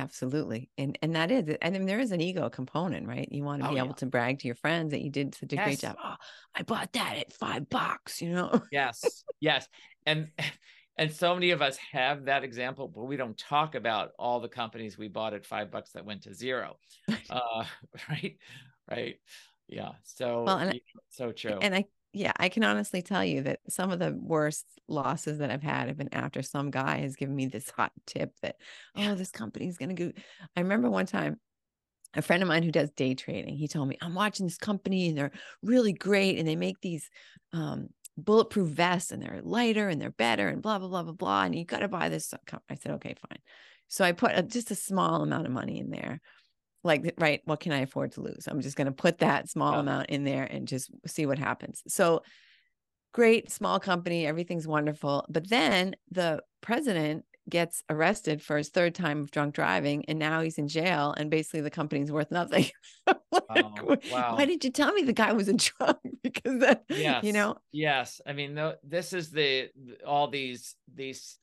[0.00, 0.70] Absolutely.
[0.78, 3.28] And and that is and then there is an ego component, right?
[3.30, 3.94] You want to be oh, able yeah.
[3.94, 5.64] to brag to your friends that you did such a yes.
[5.64, 5.96] great job.
[6.02, 6.14] Oh,
[6.54, 8.62] I bought that at five bucks, you know?
[8.72, 9.24] yes.
[9.40, 9.68] Yes.
[10.06, 10.30] And
[10.96, 14.48] and so many of us have that example, but we don't talk about all the
[14.48, 16.76] companies we bought at five bucks that went to zero.
[17.30, 17.64] uh,
[18.08, 18.36] right.
[18.90, 19.16] Right.
[19.70, 19.92] Yeah.
[20.02, 21.58] So well, and, so true.
[21.60, 25.50] And I yeah, I can honestly tell you that some of the worst losses that
[25.50, 28.56] I've had have been after some guy has given me this hot tip that,
[28.96, 30.12] oh, this company's going to go.
[30.56, 31.38] I remember one time
[32.14, 35.08] a friend of mine who does day trading, he told me, I'm watching this company
[35.08, 35.30] and they're
[35.62, 37.08] really great and they make these
[37.52, 41.44] um, bulletproof vests and they're lighter and they're better and blah, blah, blah, blah, blah.
[41.44, 42.34] And you got to buy this.
[42.68, 43.38] I said, okay, fine.
[43.86, 46.20] So I put a, just a small amount of money in there
[46.82, 49.72] like right what can i afford to lose i'm just going to put that small
[49.72, 49.80] yeah.
[49.80, 52.22] amount in there and just see what happens so
[53.12, 59.20] great small company everything's wonderful but then the president gets arrested for his third time
[59.20, 62.66] of drunk driving and now he's in jail and basically the company's worth nothing
[63.06, 63.98] like, oh, wow.
[64.12, 64.36] wow.
[64.36, 67.24] why did you tell me the guy was a drunk because that yes.
[67.24, 69.68] you know yes i mean the, this is the
[70.06, 71.38] all these these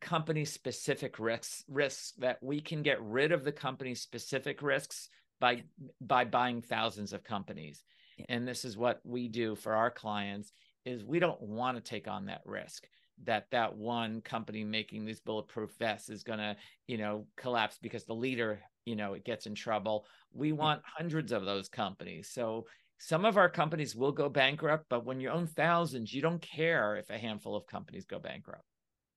[0.00, 5.62] company specific risks risks that we can get rid of the company specific risks by
[6.00, 7.84] by buying thousands of companies
[8.16, 8.26] yeah.
[8.30, 10.52] and this is what we do for our clients
[10.84, 12.86] is we don't want to take on that risk
[13.24, 16.56] that that one company making these bulletproof vests is going to
[16.86, 20.06] you know collapse because the leader you know it gets in trouble.
[20.32, 22.28] We want hundreds of those companies.
[22.32, 22.66] So
[22.98, 26.96] some of our companies will go bankrupt but when you own thousands you don't care
[26.96, 28.64] if a handful of companies go bankrupt.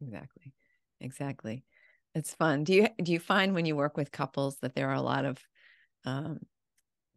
[0.02, 0.54] Exactly.
[1.02, 1.64] Exactly.
[2.16, 2.64] It's fun.
[2.64, 5.26] Do you do you find when you work with couples that there are a lot
[5.26, 5.38] of
[6.06, 6.40] um,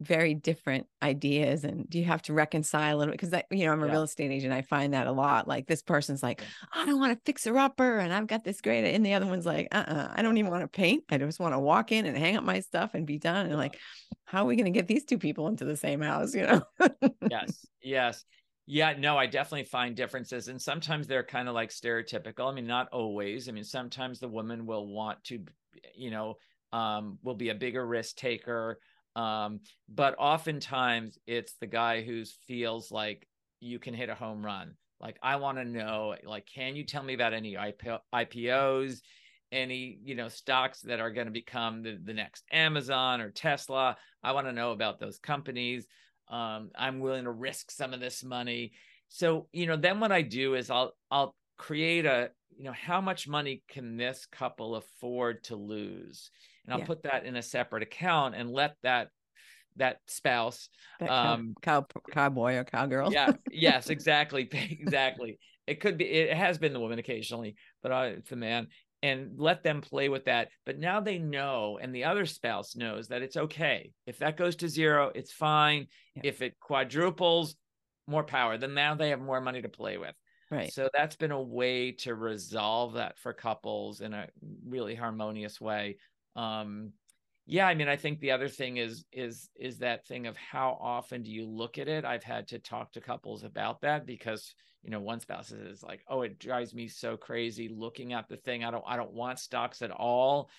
[0.01, 3.85] very different ideas and do you have to reconcile it because you know i'm a
[3.85, 3.91] yeah.
[3.91, 6.41] real estate agent i find that a lot like this person's like
[6.73, 9.25] i don't want to fix her upper and i've got this great and the other
[9.25, 12.05] one's like uh-uh i don't even want to paint i just want to walk in
[12.05, 13.77] and hang up my stuff and be done and like
[14.29, 16.33] how are we going to get these two people into the same house?
[16.39, 16.61] You know?
[17.29, 18.23] Yes yes.
[18.67, 22.67] Yeah no i definitely find differences and sometimes they're kind of like stereotypical i mean
[22.67, 25.43] not always i mean sometimes the woman will want to
[25.95, 26.35] you know
[26.71, 28.79] um will be a bigger risk taker
[29.19, 29.59] um,
[29.93, 33.27] but oftentimes it's the guy who feels like
[33.59, 34.75] you can hit a home run.
[35.01, 38.99] Like I want to know, like, can you tell me about any IPOs,
[39.51, 43.97] any you know stocks that are going to become the, the next Amazon or Tesla?
[44.23, 45.85] I want to know about those companies.
[46.29, 48.71] Um, I'm willing to risk some of this money.
[49.09, 52.99] So you know, then what I do is I'll I'll create a you know how
[52.99, 56.31] much money can this couple afford to lose?
[56.65, 56.85] And I'll yeah.
[56.85, 59.09] put that in a separate account and let that
[59.75, 60.67] that spouse
[60.99, 63.13] that um cow, cowboy or cowgirl.
[63.13, 65.37] Yeah yes exactly exactly.
[65.67, 68.67] It could be it has been the woman occasionally but uh, it's the man
[69.01, 70.49] and let them play with that.
[70.65, 73.91] But now they know and the other spouse knows that it's okay.
[74.05, 75.87] If that goes to zero it's fine.
[76.15, 76.23] Yeah.
[76.25, 77.55] if it quadruples
[78.07, 78.57] more power.
[78.57, 80.15] Then now they have more money to play with
[80.49, 80.71] right.
[80.73, 84.27] So that's been a way to resolve that for couples in a
[84.67, 85.97] really harmonious way.
[86.35, 86.93] Um
[87.49, 90.77] yeah i mean i think the other thing is is is that thing of how
[90.79, 92.05] often do you look at it?
[92.05, 96.01] I've had to talk to couples about that because you know one spouse is like
[96.07, 98.63] oh it drives me so crazy looking at the thing.
[98.63, 100.49] I don't i don't want stocks at all.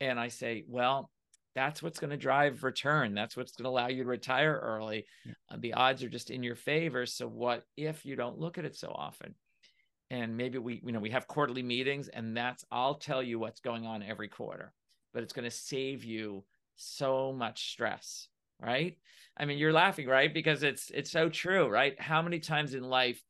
[0.00, 1.10] And i say well
[1.56, 5.06] that's what's going to drive return that's what's going to allow you to retire early
[5.24, 5.32] yeah.
[5.50, 8.66] uh, the odds are just in your favor so what if you don't look at
[8.66, 9.34] it so often?
[10.10, 13.58] And maybe we you know we have quarterly meetings and that's i'll tell you what's
[13.58, 14.72] going on every quarter
[15.12, 16.44] but it's going to save you
[16.76, 18.28] so much stress
[18.60, 18.96] right?
[19.36, 20.32] I mean you're laughing right?
[20.32, 22.00] Because it's it's so true right?
[22.00, 23.20] How many times in life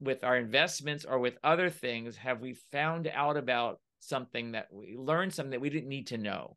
[0.00, 4.96] with our investments or with other things have we found out about something that we
[4.96, 6.56] learned something that we didn't need to know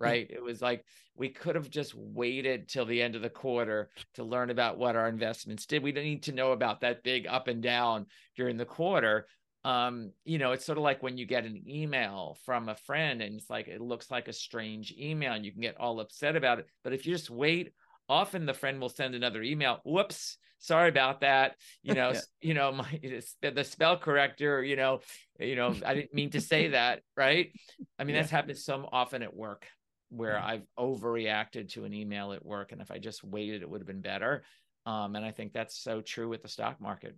[0.00, 0.26] right?
[0.30, 0.84] It was like
[1.14, 4.96] we could have just waited till the end of the quarter to learn about what
[4.96, 5.82] our investments did.
[5.82, 9.26] We didn't need to know about that big up and down during the quarter.
[9.62, 13.20] Um you know it's sort of like when you get an email from a friend
[13.20, 16.34] and it's like it looks like a strange email and you can get all upset
[16.34, 16.66] about it.
[16.82, 17.74] But if you just wait
[18.08, 21.56] often the friend will send another email whoops sorry about that.
[21.82, 22.20] You know yeah.
[22.40, 23.00] you know my
[23.42, 25.00] the spell corrector you know
[25.38, 27.52] you know i didn't mean to say that right?
[27.98, 28.22] I mean yeah.
[28.22, 29.66] that's happened so often at work
[30.10, 30.46] where yeah.
[30.46, 33.86] i've overreacted to an email at work and if i just waited it would have
[33.86, 34.44] been better
[34.86, 37.16] um, and i think that's so true with the stock market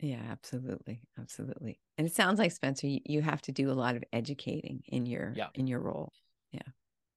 [0.00, 1.02] yeah, absolutely.
[1.18, 1.80] Absolutely.
[1.98, 5.06] And it sounds like Spencer, you, you have to do a lot of educating in
[5.06, 5.48] your yeah.
[5.54, 6.12] in your role.
[6.52, 6.60] Yeah.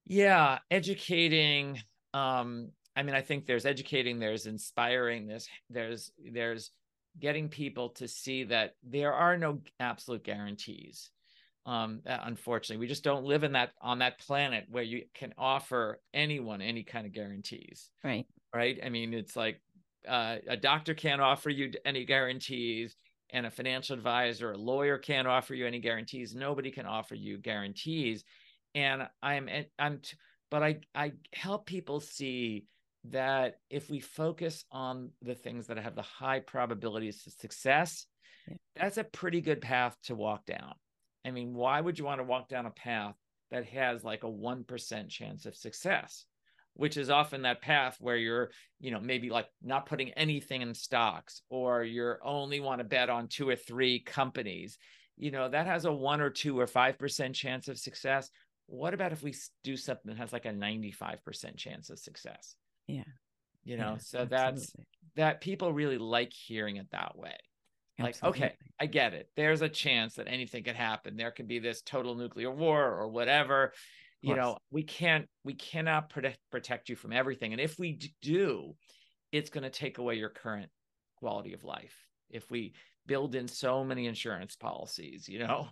[0.05, 1.79] Yeah, educating
[2.13, 6.71] um I mean I think there's educating, there's inspiring, there's there's there's
[7.19, 11.09] getting people to see that there are no absolute guarantees.
[11.67, 15.99] Um unfortunately, we just don't live in that on that planet where you can offer
[16.13, 17.91] anyone any kind of guarantees.
[18.03, 18.25] Right.
[18.55, 18.79] Right?
[18.83, 19.61] I mean, it's like
[20.07, 22.95] uh, a doctor can't offer you any guarantees
[23.31, 27.37] and a financial advisor a lawyer can't offer you any guarantees nobody can offer you
[27.37, 28.23] guarantees
[28.75, 29.49] and i'm
[29.79, 29.99] i'm
[30.49, 32.65] but i i help people see
[33.03, 38.05] that if we focus on the things that have the high probabilities of success
[38.47, 38.55] yeah.
[38.75, 40.73] that's a pretty good path to walk down
[41.27, 43.15] i mean why would you want to walk down a path
[43.51, 46.25] that has like a 1% chance of success
[46.77, 50.73] which is often that path where you're, you know, maybe like not putting anything in
[50.75, 54.77] stocks or you're only want to bet on two or three companies.
[55.17, 58.29] You know, that has a one or two or 5% chance of success.
[58.67, 62.55] What about if we do something that has like a 95% chance of success?
[62.85, 63.03] Yeah.
[63.63, 64.29] You know, yeah, so absolutely.
[64.29, 64.73] that's
[65.15, 67.35] that people really like hearing it that way.
[67.99, 68.43] Like, absolutely.
[68.43, 69.29] okay, I get it.
[69.35, 71.17] There's a chance that anything could happen.
[71.17, 73.73] There could be this total nuclear war or whatever
[74.21, 78.75] you know we can't we cannot protect protect you from everything and if we do
[79.31, 80.69] it's going to take away your current
[81.17, 81.95] quality of life
[82.29, 82.73] if we
[83.05, 85.67] build in so many insurance policies you know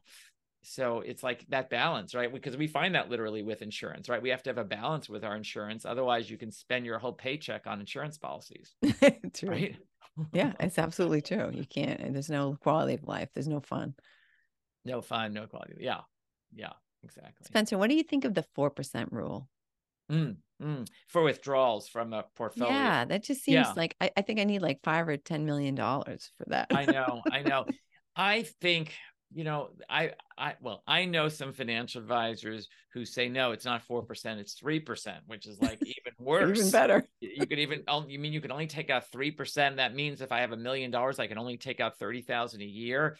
[0.63, 4.29] so it's like that balance right because we find that literally with insurance right we
[4.29, 7.67] have to have a balance with our insurance otherwise you can spend your whole paycheck
[7.67, 8.75] on insurance policies
[9.43, 9.75] right?
[10.33, 13.93] Yeah it's absolutely true you can't there's no quality of life there's no fun
[14.85, 16.01] no fun no quality yeah
[16.53, 16.73] yeah
[17.05, 17.45] exactly.
[17.45, 19.47] Spencer, what do you think of the 4% rule?
[20.11, 20.87] Mm, mm.
[21.07, 22.73] For withdrawals from a portfolio.
[22.73, 23.73] Yeah, that just seems yeah.
[23.75, 26.67] like I, I think I need like five or ten million dollars for that.
[26.69, 27.65] I know, I know.
[28.15, 28.93] I think
[29.35, 33.83] you know, I, I, well, I know some financial advisors who say no, it's not
[33.83, 37.05] four percent, it's three percent, which is like even worse, even better.
[37.19, 39.77] You could even, you mean you can only take out three percent?
[39.77, 42.61] That means if I have a million dollars, I can only take out thirty thousand
[42.61, 43.17] a year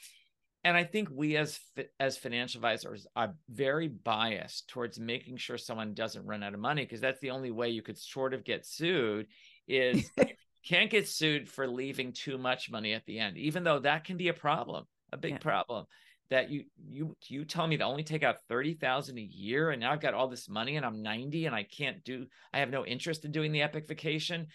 [0.65, 1.59] and I think we as
[1.99, 6.83] as financial advisors are very biased towards making sure someone doesn't run out of money
[6.83, 9.27] because that's the only way you could sort of get sued
[9.67, 10.09] is
[10.67, 14.17] can't get sued for leaving too much money at the end, even though that can
[14.17, 15.37] be a problem, a big yeah.
[15.37, 15.85] problem.
[16.31, 19.79] That you you you tell me to only take out thirty thousand a year, and
[19.79, 22.25] now I've got all this money, and I'm ninety, and I can't do.
[22.51, 24.47] I have no interest in doing the epic vacation.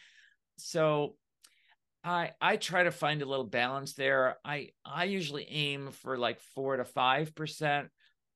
[0.56, 1.16] So
[2.02, 4.36] I I try to find a little balance there.
[4.44, 7.88] I I usually aim for like four to five percent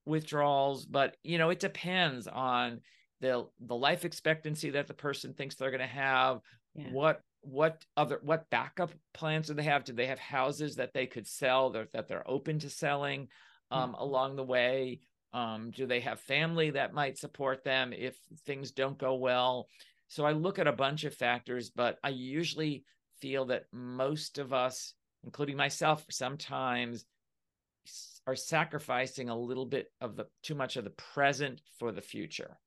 [0.05, 2.80] withdrawals, but you know it depends on
[3.20, 6.41] the the life expectancy that the person thinks they're going to have.
[6.74, 6.91] Yeah.
[6.91, 9.85] What what other what backup plans do they have?
[9.85, 13.29] Do they have houses that they could sell that that they're open to selling
[13.71, 14.03] um, mm-hmm.
[14.03, 15.01] along the way?
[15.33, 18.17] Um, do they have family that might support them if
[18.47, 19.69] things don't go well?
[20.09, 22.85] So I look at a bunch of factors, but I usually
[23.21, 27.05] feel that most of us, including myself, sometimes
[28.27, 32.59] are sacrificing a little bit of the too much of the present for the future.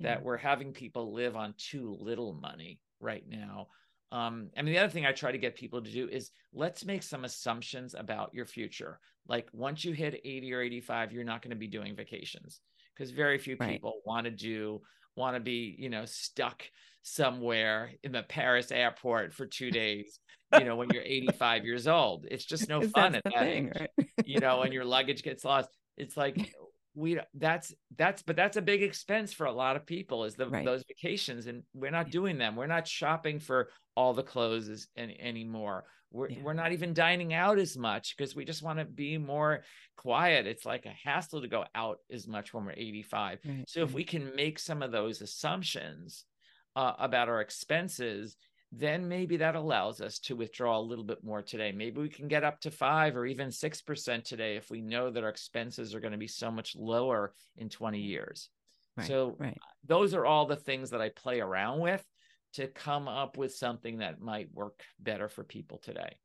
[0.00, 3.66] That we're having people live on too little money right now.
[4.10, 6.84] Um, I mean, the other thing I try to get people to do is let's
[6.84, 9.00] make some assumptions about your future.
[9.26, 12.60] Like once you hit 80 or 85, you're not going to be doing vacations
[12.96, 13.72] because very few right.
[13.72, 14.80] people want to do
[15.18, 16.62] want to be, you know, stuck
[17.02, 20.20] somewhere in the Paris airport for two days,
[20.56, 22.26] you know, when you're 85 years old.
[22.30, 24.08] It's just no fun at that thing, age, right?
[24.24, 25.68] you know, and your luggage gets lost.
[25.96, 26.54] It's like
[26.98, 30.48] we that's that's but that's a big expense for a lot of people is the
[30.48, 30.64] right.
[30.64, 35.18] those vacations and we're not doing them we're not shopping for all the clothes any,
[35.20, 36.38] anymore we're, yeah.
[36.42, 39.62] we're not even dining out as much because we just want to be more
[39.96, 43.64] quiet it's like a hassle to go out as much when we're 85 right.
[43.68, 46.24] so if we can make some of those assumptions
[46.74, 48.36] uh, about our expenses
[48.70, 51.72] then maybe that allows us to withdraw a little bit more today.
[51.72, 55.22] Maybe we can get up to five or even 6% today if we know that
[55.22, 58.06] our expenses are going to be so much lower in 20 mm-hmm.
[58.06, 58.50] years.
[58.96, 59.56] Right, so, right.
[59.86, 62.04] those are all the things that I play around with
[62.54, 66.16] to come up with something that might work better for people today.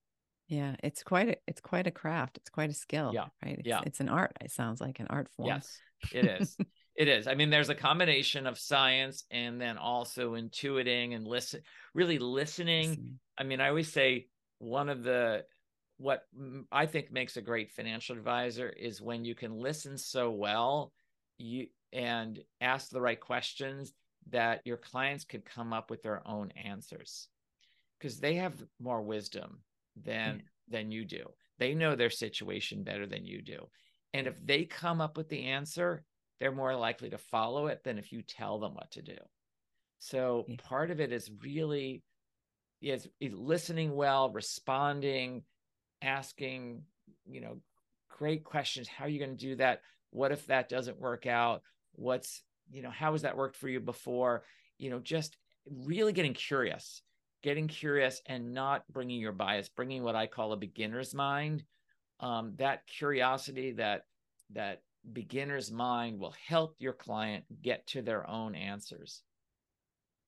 [0.47, 2.37] Yeah, it's quite a it's quite a craft.
[2.37, 3.11] It's quite a skill.
[3.13, 3.27] Yeah.
[3.43, 3.57] Right.
[3.59, 3.81] It's, yeah.
[3.85, 4.33] It's an art.
[4.41, 5.47] It sounds like an art form.
[5.47, 5.77] Yes,
[6.13, 6.57] it is.
[6.95, 7.27] it is.
[7.27, 11.61] I mean, there's a combination of science and then also intuiting and listen,
[11.93, 12.89] really listening.
[12.89, 13.19] Listening.
[13.37, 14.27] I mean, I always say
[14.59, 15.45] one of the
[15.97, 16.23] what
[16.71, 20.91] I think makes a great financial advisor is when you can listen so well,
[21.37, 23.93] you and ask the right questions
[24.29, 27.27] that your clients could come up with their own answers
[27.99, 29.59] because they have more wisdom
[29.95, 30.77] than yeah.
[30.77, 31.25] than you do.
[31.59, 33.67] They know their situation better than you do.
[34.13, 36.03] And if they come up with the answer,
[36.39, 39.17] they're more likely to follow it than if you tell them what to do.
[39.99, 40.55] So yeah.
[40.63, 42.03] part of it is really
[42.81, 45.43] is, is listening well, responding,
[46.01, 46.83] asking,
[47.25, 47.57] you know,
[48.09, 48.87] great questions.
[48.87, 49.81] How are you going to do that?
[50.11, 51.61] What if that doesn't work out?
[51.93, 54.43] What's, you know, how has that worked for you before?
[54.77, 57.01] You know, just really getting curious,
[57.41, 61.63] getting curious and not bringing your bias, bringing what I call a beginner's mind.
[62.19, 64.01] Um, that curiosity, that,
[64.53, 64.81] that
[65.11, 69.21] beginner's mind will help your client get to their own answers.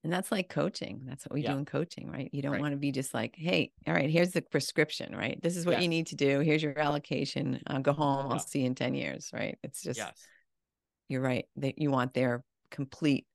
[0.03, 1.01] And that's like coaching.
[1.05, 1.53] That's what we Yeah.
[1.53, 2.29] do in coaching, right?
[2.31, 2.61] You don't Right.
[2.61, 5.41] want to be just like, hey, all right, here's the prescription, right?
[5.41, 6.41] This is what you need to do.
[6.41, 7.59] Here's your allocation.
[7.65, 8.27] Uh, go home.
[8.27, 8.33] Yeah.
[8.33, 9.57] I'll see you in 10 years, right?
[9.63, 10.27] It's just, Yes.
[11.07, 11.47] you're right.
[11.55, 13.25] That you want their complete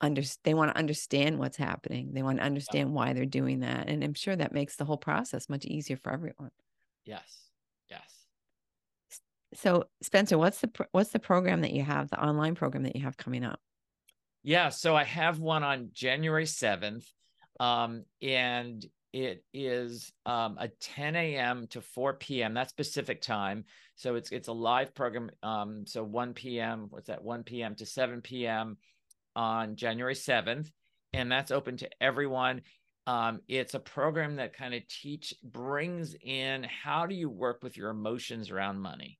[0.00, 2.12] under they want to understand what's happening.
[2.12, 3.88] They want to understand why they're doing that.
[3.88, 6.52] And I'm sure that makes the whole process much easier for everyone.
[7.04, 7.50] Yes.
[7.90, 8.17] Yes.
[9.54, 13.02] So Spencer, what's the what's the program that you have, the online program that you
[13.02, 13.60] have coming up?
[14.42, 17.04] Yeah, so I have one on January 7th.
[17.60, 21.66] Um, and it is um, a 10 a.m.
[21.68, 22.54] to 4 p.m.
[22.54, 23.64] That's Pacific time.
[23.96, 25.30] So it's it's a live program.
[25.42, 26.86] Um, so 1 p.m.
[26.90, 27.24] What's that?
[27.24, 27.74] 1 p.m.
[27.76, 28.76] to 7 p.m.
[29.34, 30.70] on January 7th,
[31.12, 32.62] and that's open to everyone.
[33.06, 37.76] Um, it's a program that kind of teach brings in how do you work with
[37.76, 39.17] your emotions around money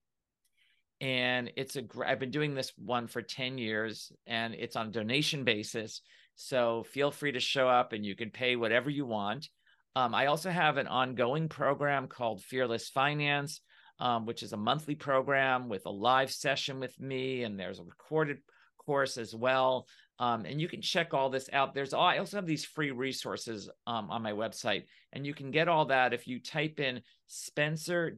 [1.00, 4.90] and it's a i've been doing this one for 10 years and it's on a
[4.90, 6.02] donation basis.
[6.34, 9.48] So feel free to show up and you can pay whatever you want.
[9.96, 13.60] Um, i also have an ongoing program called fearless finance
[14.00, 17.84] um, which is a monthly program with a live session with me and there's a
[17.84, 18.38] recorded
[18.78, 19.86] course as well.
[20.20, 21.74] Um, and you can check all this out.
[21.74, 25.50] There's all, i also have these free resources um, on my website and you can
[25.50, 28.16] get all that if you type in spencer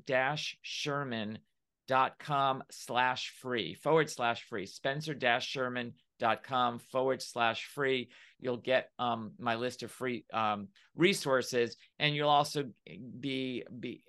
[0.62, 1.38] sherman
[1.90, 8.08] dot com slash free forward slash free spencer dash sherman dot com forward slash free
[8.38, 12.60] you'll get um, my list of free um, resources and you'll also
[13.18, 14.04] be be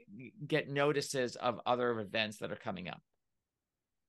[0.45, 3.01] get notices of other events that are coming up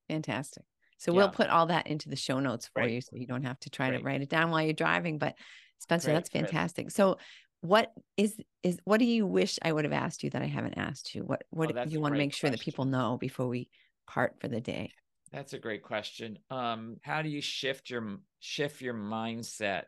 [0.09, 0.65] Fantastic.
[0.99, 1.17] So Yeah.
[1.17, 2.93] we'll put all that into the show notes for Great.
[2.95, 3.99] you so you don't have to try Great.
[3.99, 5.19] to write it down while you're driving.
[5.19, 5.35] But
[5.79, 6.45] Spencer, Great, that's great.
[6.45, 6.91] fantastic.
[6.91, 7.19] So
[7.63, 10.77] what is is what do you wish I would have asked you that I haven't
[10.77, 11.23] asked you?
[11.23, 13.71] What what Oh, do you want to make sure that people know before we
[14.07, 14.93] part for the day?
[15.31, 16.39] That's a great question.
[16.51, 19.85] Um, how do you shift your shift your mindset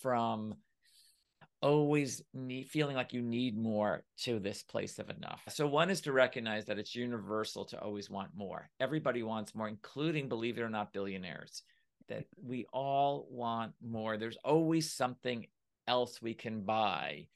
[0.00, 0.54] from
[1.60, 5.42] always need, feeling like you need more to this place of enough?
[5.48, 8.70] So one is to recognize that it's universal to always want more.
[8.78, 11.64] Everybody wants more, including, believe it or not, billionaires.
[12.08, 14.16] That we all want more.
[14.16, 15.46] There's always something
[15.88, 17.26] else we can buy.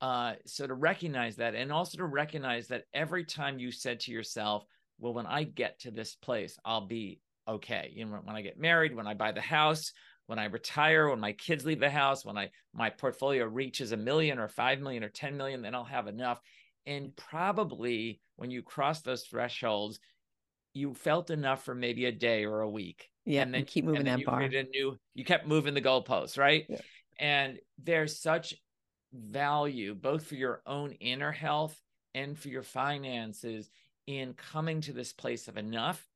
[0.00, 4.12] Uh, so to recognize that, and also to recognize that every time you said to
[4.12, 4.64] yourself,
[5.00, 7.90] well, when I get to this place, I'll be okay.
[7.94, 9.92] You know, when I get married, when I buy the house,
[10.26, 13.96] when I retire, when my kids leave the house, when I my portfolio reaches a
[13.96, 16.40] million or five million or 10 million, then I'll have enough.
[16.86, 19.98] And probably when you cross those thresholds,
[20.74, 23.08] you felt enough for maybe a day or a week.
[23.24, 24.42] Yeah, and then keep moving and that you bar.
[24.42, 26.66] a new, you kept moving the goalposts, right?
[26.68, 26.80] Yeah.
[27.18, 28.54] And there's such
[29.12, 31.80] value both for your own inner health
[32.14, 33.70] and for your finances
[34.06, 36.06] in coming to this place of enough.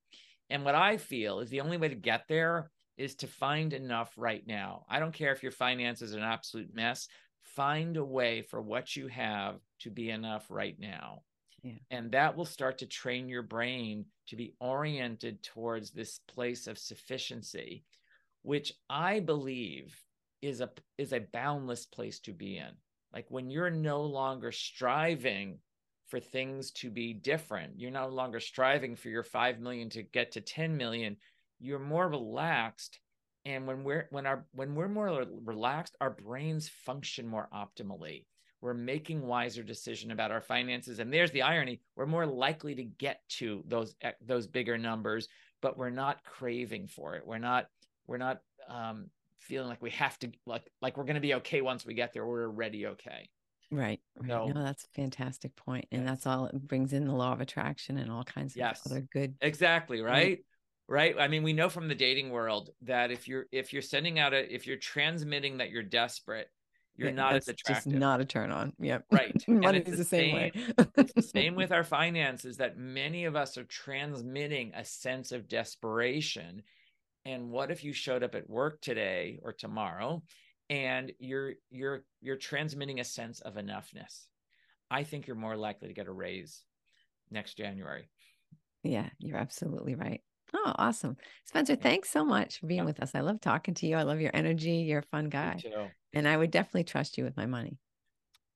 [0.51, 4.13] And what I feel is the only way to get there is to find enough
[4.17, 4.85] right now.
[4.89, 7.09] I don't care if your finances are an absolute mess,
[7.43, 11.23] find a way for what you have to be enough right now.
[11.63, 11.75] Yeah.
[11.91, 16.79] And that will start to train your brain to be oriented towards this place of
[16.79, 17.85] sufficiency,
[18.43, 19.97] which I believe
[20.43, 22.71] is a is a boundless place to be in.
[23.13, 25.59] Like when you're no longer striving
[26.09, 30.33] for things to be different, you're no longer striving for your 5 million to get
[30.33, 31.17] to 10 million,
[31.59, 32.99] you're more relaxed.
[33.45, 38.25] And when we're when our when we're more relaxed, our brains function more optimally.
[38.61, 40.99] We're making wiser decision about our finances.
[40.99, 45.29] And there's the irony we're more likely to get to those eh, those bigger numbers
[45.61, 47.27] but we're not craving for it.
[47.27, 47.67] We're not
[48.07, 51.61] we're not um, feeling like we have to like like we're going to be okay
[51.61, 53.29] once we get there we're already okay
[53.71, 54.01] Right.
[54.19, 54.31] right.
[54.31, 55.85] So- no, that's a fantastic point.
[55.93, 56.11] And Yes.
[56.11, 58.85] that's all it brings in the law of attraction and all kinds Yes.
[58.87, 59.35] of other good.
[59.43, 60.39] Exactly, right?
[60.89, 61.15] Right.
[61.19, 64.33] I mean, we know from the dating world that if you're if you're sending out
[64.33, 66.49] a if you're transmitting that you're desperate,
[66.97, 67.93] you're Yeah, not as attractive.
[67.93, 68.73] Just not a turn on.
[68.81, 69.05] Yep.
[69.13, 69.37] Right.
[69.47, 70.53] And Money's it's the, same, way.
[70.97, 75.47] it's the same with our finances that many of us are transmitting a sense of
[75.47, 76.63] desperation.
[77.29, 80.23] And what if you showed up at work today or tomorrow
[80.71, 84.29] and you're you're you're transmitting a sense of enoughness?
[84.91, 86.65] I think you're more likely to get a raise
[87.31, 88.09] next January.
[88.83, 90.23] Yeah, you're absolutely right.
[90.55, 91.19] Oh, awesome.
[91.45, 92.87] Spencer, thanks so much for being Yeah.
[92.87, 93.15] with us.
[93.15, 93.97] I love talking to you.
[93.97, 94.77] I love your energy.
[94.77, 95.63] You're a fun guy.
[96.15, 97.77] And I would definitely trust you with my money.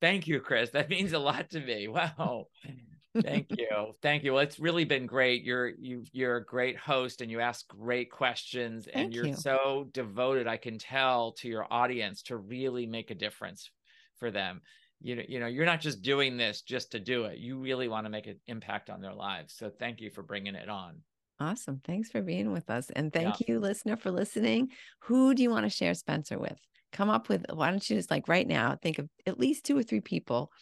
[0.00, 0.70] Thank you, Chris.
[0.70, 1.88] That means a lot to me.
[1.88, 2.48] Wow.
[3.20, 3.94] Thank you.
[4.00, 4.32] Thank you.
[4.32, 5.42] Well, it's really been great.
[5.42, 9.36] You're you you're a great host and you ask great questions and you're you.
[9.36, 13.70] so devoted, I can tell, to your audience to really make a difference
[14.16, 14.62] for them.
[15.00, 17.38] You know, you know, you're not just doing this just to do it.
[17.38, 19.54] You really want to make an impact on their lives.
[19.54, 21.02] So thank you for bringing it on.
[21.40, 21.80] Awesome.
[21.84, 22.88] Thanks for being with us.
[22.94, 24.68] And thank you, listener, for listening.
[25.00, 26.56] Who do you want to share Spencer with?
[26.92, 29.76] Come up with, why don't you just like right now, think of at least two
[29.76, 30.52] or three people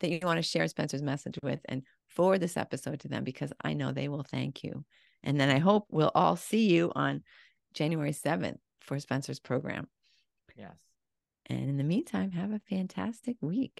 [0.00, 3.52] that you want to share Spencer's message with and forward this episode to them because
[3.62, 4.84] I know they will thank you.
[5.22, 7.22] And then I hope we'll all see you on
[7.74, 9.88] January 7th for Spencer's program.
[10.56, 10.76] Yes.
[11.46, 13.78] And in the meantime, have a fantastic week.